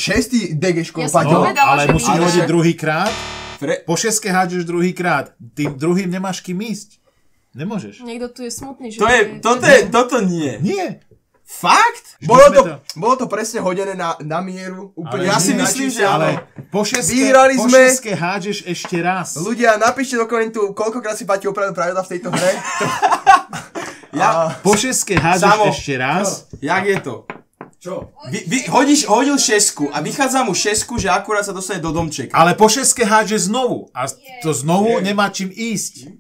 [0.53, 1.31] 6 DGško, Ja som Paťo.
[1.31, 2.25] No, povedala, ale že musí vyhrá.
[2.27, 3.13] hodiť druhý krát.
[3.57, 3.75] Pre...
[3.85, 5.37] Po šeske hádžeš druhý krát.
[5.53, 6.97] Tým druhým nemáš kým ísť.
[7.53, 8.01] Nemôžeš.
[8.01, 8.97] Niekto tu je smutný, že...
[8.97, 10.57] To je, toto je, toto nie.
[10.63, 11.03] Nie.
[11.51, 12.15] Fakt?
[12.23, 16.07] Bolo to, to- bolo to presne hodené na, na mieru, úplne ja si myslím, že
[16.07, 16.71] Ale áno.
[16.71, 17.79] po šeske, Vyhrali po sme.
[17.83, 19.35] šeske hádžeš ešte raz.
[19.35, 22.53] Ľudia, napíšte do komentu, koľkokrát si Paťo opravil pravidla v tejto hre.
[24.11, 25.65] Ja, Po šeske hádžeš Samo.
[25.71, 26.51] ešte raz.
[26.59, 27.15] jak je to?
[27.79, 28.11] Čo?
[28.27, 32.35] Vy, vy, hodíš, hodil šesku a vychádza mu šesku, že akurát sa dostane do domčeka.
[32.35, 33.89] Ale po šeske hádže znovu.
[33.91, 34.11] A
[34.43, 36.11] to znovu nemá čím ísť.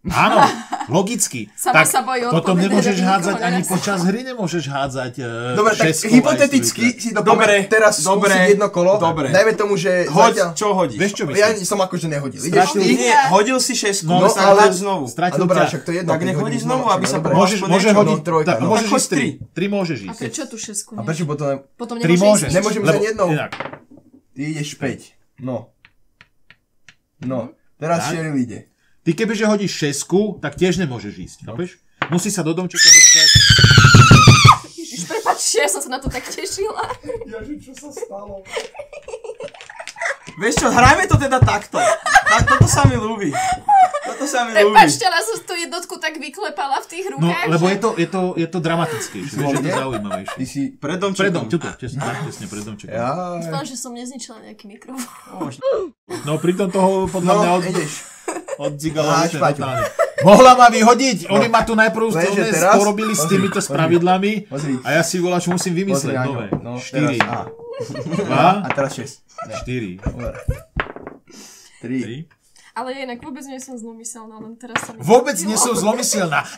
[0.00, 0.38] Áno,
[0.94, 1.50] logicky.
[1.52, 5.90] Sama tak sa bojí potom nemôžeš hádzať ani počas hry, nemôžeš hádzať uh, Dobre, tak
[5.90, 8.94] hypoteticky si to Dobre, teraz dobre, jedno kolo.
[8.96, 9.28] dobre.
[9.28, 10.06] Dajme tomu, že...
[10.06, 10.96] Hoď, zatiaľ- čo hodíš?
[10.96, 11.66] Vieš čo Ja myslím?
[11.66, 12.40] som akože nehodil.
[12.40, 12.94] Ideš Stratil- ty?
[12.96, 15.04] Nie, hodil si šesku, No, no, ale- znovu.
[15.04, 15.68] A Stratil dobrá, ťa.
[15.68, 16.10] však to je jedno.
[16.10, 17.28] Tak nech hodí znovu, však aby sa dobre.
[17.28, 17.42] pomohol.
[17.42, 17.98] Môžeš, môže niečo.
[17.98, 18.66] hodiť, No, trojka, tak, no.
[18.70, 19.26] môžeš ísť tri.
[19.50, 19.66] tri.
[19.68, 20.18] Môžeš A ísť.
[20.20, 21.46] to čo tu šesku A prečo potom...
[21.74, 22.48] Potom Tri nemôže môžeš.
[22.48, 23.28] ísť Nemôžem ísť jednou.
[24.32, 25.42] Ty ideš 5.
[25.42, 25.56] No.
[27.20, 27.50] No.
[27.76, 28.14] Teraz Tak.
[28.14, 28.60] Cheryl ide.
[29.08, 31.38] Ty kebyže hodíš šesku, tak tiež nemôžeš ísť.
[31.48, 31.80] Chápeš?
[32.12, 33.28] Musí sa do domčeka dostať.
[34.76, 36.84] Ježiš, prepáčte, ja som sa na to tak tešila.
[37.24, 38.44] Jaže, čo sa stalo?
[40.36, 41.80] Vieš čo, hrajme to teda takto.
[41.80, 43.32] Tak, toto sa mi ľúbi.
[44.12, 44.76] Toto sa mi ľúbi.
[44.76, 47.72] Prepáčte, ale som tú jednotku tak vyklepala v tých No, rukách, lebo že...
[47.72, 50.36] je to, je to, je to dramatickejšie, vieš, je to zaujímavejšie.
[50.36, 50.60] Ty si...
[50.76, 51.24] Pred domčekom.
[51.24, 52.92] Predom, tuto, tesne, tak, tesne pred domčekom.
[52.92, 53.40] Ja...
[53.40, 55.56] Dúfam, že som nezničila nejaký mikrofón.
[56.28, 58.17] No pritom toho podľa mňa No, od, ideš.
[58.58, 59.86] Odzigala totálne.
[60.18, 63.70] Mohla ma vyhodiť, oni ma tu najprv Lenže teraz- porobili s pozri, týmito pozri.
[63.70, 64.74] spravidlami Pozri.
[64.82, 66.26] a ja si volá, čo musím Pozri vymyslieť ňo.
[66.26, 66.46] nové.
[66.58, 67.14] No, 4, teraz.
[67.22, 67.46] A.
[68.26, 69.62] 2, A teraz 6.
[69.62, 70.10] 4, 3.
[72.26, 72.34] 3.
[72.74, 75.02] Ale ja inak vôbec nie som zlomyselná, len teraz sa mi...
[75.02, 75.50] Vôbec hodilo.
[75.50, 76.42] nie som zlomyselná.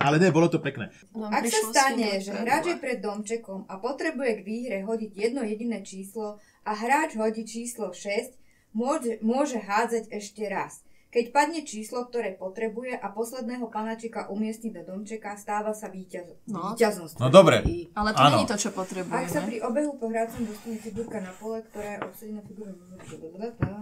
[0.00, 0.88] Ale ne, bolo to pekné.
[1.10, 5.42] Nám Ak sa stane, že hráč je pred domčekom a potrebuje k výhre hodiť jedno
[5.42, 8.39] jediné číslo a hráč hodí číslo 6,
[8.72, 10.80] môže, môže hádzať ešte raz.
[11.10, 16.70] Keď padne číslo, ktoré potrebuje a posledného panačika umiestni do domčeka, stáva sa víťaz, No.
[16.70, 17.10] víťazom.
[17.18, 17.66] No dobre.
[17.98, 18.30] Ale to Áno.
[18.38, 22.00] není to, čo Ak sa pri obehu po hráčom dostane figurka na pole, ktorá je
[22.06, 22.78] obsadená figurou...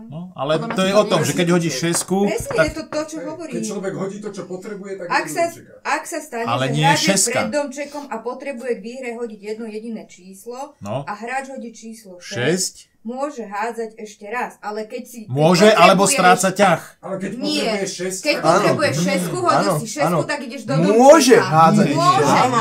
[0.09, 2.64] No, ale mňa to je o nie tom, je že keď hodíš šesku, Presne, tak
[2.64, 3.55] je to to, čo hovorím.
[3.61, 5.45] Keď človek hodí to, čo potrebuje, tak Ak sa,
[5.84, 9.41] ak sa stane, Ale že nie hráč je pred domčekom a potrebuje k výhre hodiť
[9.53, 11.05] jedno jediné číslo No.
[11.05, 15.18] a hráč hodí číslo 6, 6 môže hádzať ešte raz, ale keď si...
[15.26, 16.80] môže alebo stráca ťah.
[17.00, 18.34] Ale keď Nie, potrebuješ 6, keď.
[18.36, 18.44] Áno.
[18.44, 20.18] potrebuješ šesku, hodil Áno, si šesku, áno.
[20.22, 20.92] tak ideš do Môže
[21.34, 21.48] domčeka.
[21.48, 22.44] hádzať Môže ešte raz.
[22.44, 22.61] Áno,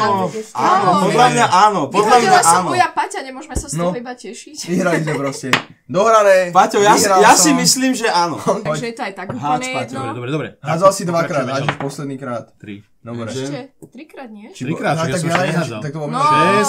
[0.56, 2.70] áno, podľa mňa áno, podľa mňa Vyhodila som áno.
[2.72, 4.00] Uja Paťa, nemôžeme sa z toho No.
[4.00, 4.56] iba tešiť.
[4.66, 5.48] Vyhrali sme proste.
[5.86, 6.38] Dohrané.
[6.50, 8.40] Paťo, ja, ja si myslím, že áno.
[8.66, 10.00] Takže je to aj tak úplne jedno.
[10.00, 10.48] Dobre, dobre, dobre.
[10.60, 12.56] Hádzal si dvakrát, až posledný krát.
[12.56, 12.88] Tri.
[13.00, 13.28] Dobre.
[13.30, 14.48] Ešte trikrát nie?
[14.52, 15.80] Trikrát, bo- že ja tak som nehádzal.
[16.08, 16.24] No,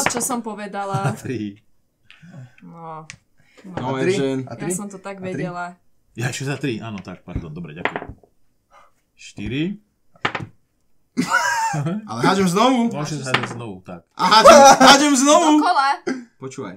[0.07, 1.15] čo som povedala.
[1.17, 1.63] Tri.
[2.61, 3.07] No,
[3.65, 4.15] No, A tri?
[4.47, 4.71] A ja tri?
[4.71, 5.35] som to tak A tri?
[5.35, 5.75] vedela.
[6.15, 8.15] Ja ešte za tri, áno, tak, pardon, dobre, ďakujem.
[9.15, 9.79] Štyri.
[12.11, 12.79] Ale hádžem znovu.
[12.95, 14.07] Môžeš hádať znovu, tak.
[14.15, 15.49] A hádžem, hádžem znovu.
[15.61, 15.91] Kola.
[16.39, 16.77] Počúvaj.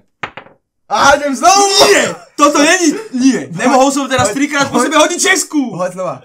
[0.92, 1.64] A hádem znovu!
[1.88, 2.12] Nie!
[2.36, 2.92] Toto není...
[3.16, 3.48] Nie!
[3.56, 5.72] Nemohol som teraz trikrát po sebe hodiť Česku!
[5.72, 6.16] Hoď znova.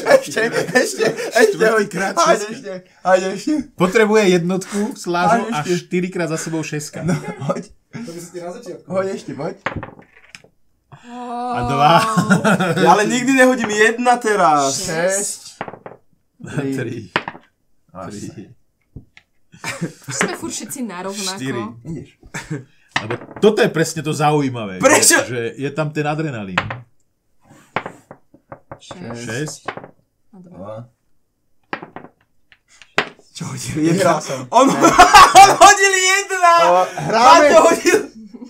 [0.00, 0.40] Ešte,
[0.74, 1.56] ešte, ešte.
[1.56, 2.72] Štvrtýkrát Hajde ešte,
[3.04, 3.52] hajde ešte.
[3.76, 7.04] Potrebuje jednotku, slážu a štyrikrát za sebou šeska.
[7.46, 8.86] Hoď, To myslíte na začiatku.
[8.88, 9.56] hoď ešte, poď.
[11.10, 11.94] A dva.
[12.76, 14.84] Ja ale nikdy nehodím jedna teraz.
[14.84, 15.40] Šesť.
[16.40, 16.70] Tri.
[17.90, 18.20] Tri.
[20.08, 21.62] Sme furt všetci na Štyri.
[21.84, 22.16] Ideš.
[23.00, 24.76] Lebo toto je presne to zaujímavé.
[24.76, 25.24] Prečo?
[25.24, 26.58] Že, že je tam ten adrenalín.
[28.80, 28.96] 6
[29.28, 29.68] 6.
[30.32, 30.48] a 2.
[30.48, 30.74] Dva.
[33.36, 33.96] Čo hodil?
[34.20, 34.48] Som.
[34.52, 34.68] On,
[35.44, 36.52] on hodil jedna!
[36.60, 37.98] O, hráme, hodil...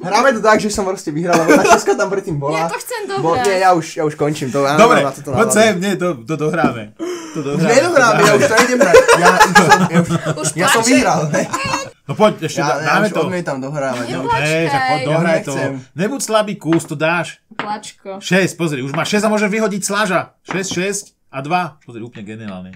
[0.03, 2.63] hráme to tak, že som proste vyhral, lebo tá šeska tam predtým bola.
[2.63, 3.63] Ja to chcem Bo, nie, dohrať.
[3.63, 4.67] ja už, ja už končím to.
[4.67, 6.95] Ja Dobre, toto poď sem, nie, to, to dohráme.
[7.35, 7.71] To dohráme.
[7.71, 8.95] nedohráme, ja už to nejdem hrať.
[9.19, 10.09] Ja, už som, ja, už,
[10.43, 11.21] Už ja som vyhral.
[11.31, 11.43] Ne?
[12.11, 13.21] No poď, ešte Ja, ja, ja dáme už to.
[13.23, 14.05] odmietam dohrávať.
[14.05, 14.43] Nie, Ja, Počkaj.
[14.43, 15.55] Ne, však poď, Ja dohraj to.
[15.95, 17.39] Nebuď slabý kus, to dáš.
[17.55, 18.19] Plačko.
[18.19, 20.35] 6, pozri, už má 6 a môže vyhodiť sláža.
[20.43, 21.87] 6, 6 a 2.
[21.87, 22.73] Pozri, úplne geniálne.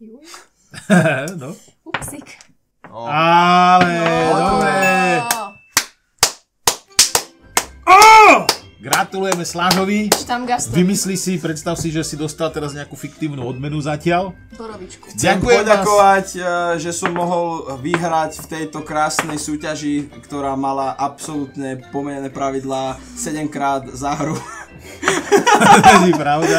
[1.36, 1.52] No.
[1.84, 2.36] Upsik.
[2.88, 3.04] no.
[3.04, 3.96] Ale,
[4.32, 4.76] dobre.
[5.20, 5.35] Oh,
[8.86, 10.14] Gratulujeme Slážovi.
[10.70, 14.30] Vymyslí si, predstav si, že si dostal teraz nejakú fiktívnu odmenu zatiaľ.
[14.54, 15.10] Borovičku.
[15.10, 16.44] Chcem Ďakujem poďakovať, eh,
[16.78, 23.90] že som mohol vyhrať v tejto krásnej súťaži, ktorá mala absolútne pomenené pravidlá 7 krát
[23.90, 24.38] za hru.
[24.38, 26.58] to nie je pravda.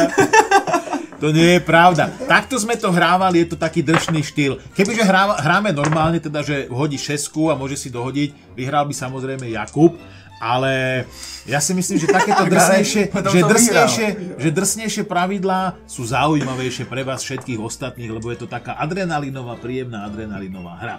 [1.24, 2.12] To nie je pravda.
[2.28, 4.60] Takto sme to hrávali, je to taký dršný štýl.
[4.76, 9.48] Kebyže hrá, hráme normálne, teda že hodí šesku a môže si dohodiť, vyhral by samozrejme
[9.50, 9.96] Jakub,
[10.38, 11.04] ale
[11.44, 14.06] ja si myslím, že takéto drsnejšie, že drsnejšie,
[14.38, 20.06] že drsnejšie pravidlá sú zaujímavejšie pre vás všetkých ostatných, lebo je to taká adrenalinová, príjemná
[20.06, 20.96] adrenalinová hra.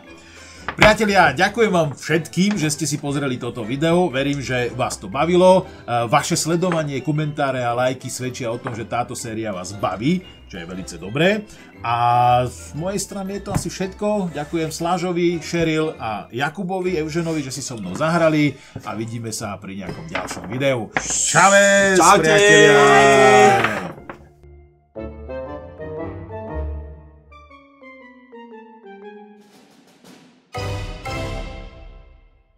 [0.76, 4.12] Priatelia, ďakujem vám všetkým, že ste si pozreli toto video.
[4.12, 5.66] Verím, že vás to bavilo.
[5.66, 10.62] E, Vaše sledovanie, komentáre a lajky svedčia o tom, že táto séria vás baví, čo
[10.62, 11.42] je veľmi dobré.
[11.80, 11.96] A
[12.44, 14.36] z mojej strany je to asi všetko.
[14.36, 19.80] Ďakujem Slážovi, Šeril a Jakubovi, Evženovi, že si so mnou zahrali a vidíme sa pri
[19.80, 20.92] nejakom ďalšom videu.
[21.00, 22.28] Čave, Čaute.
[22.28, 23.99] priatelia!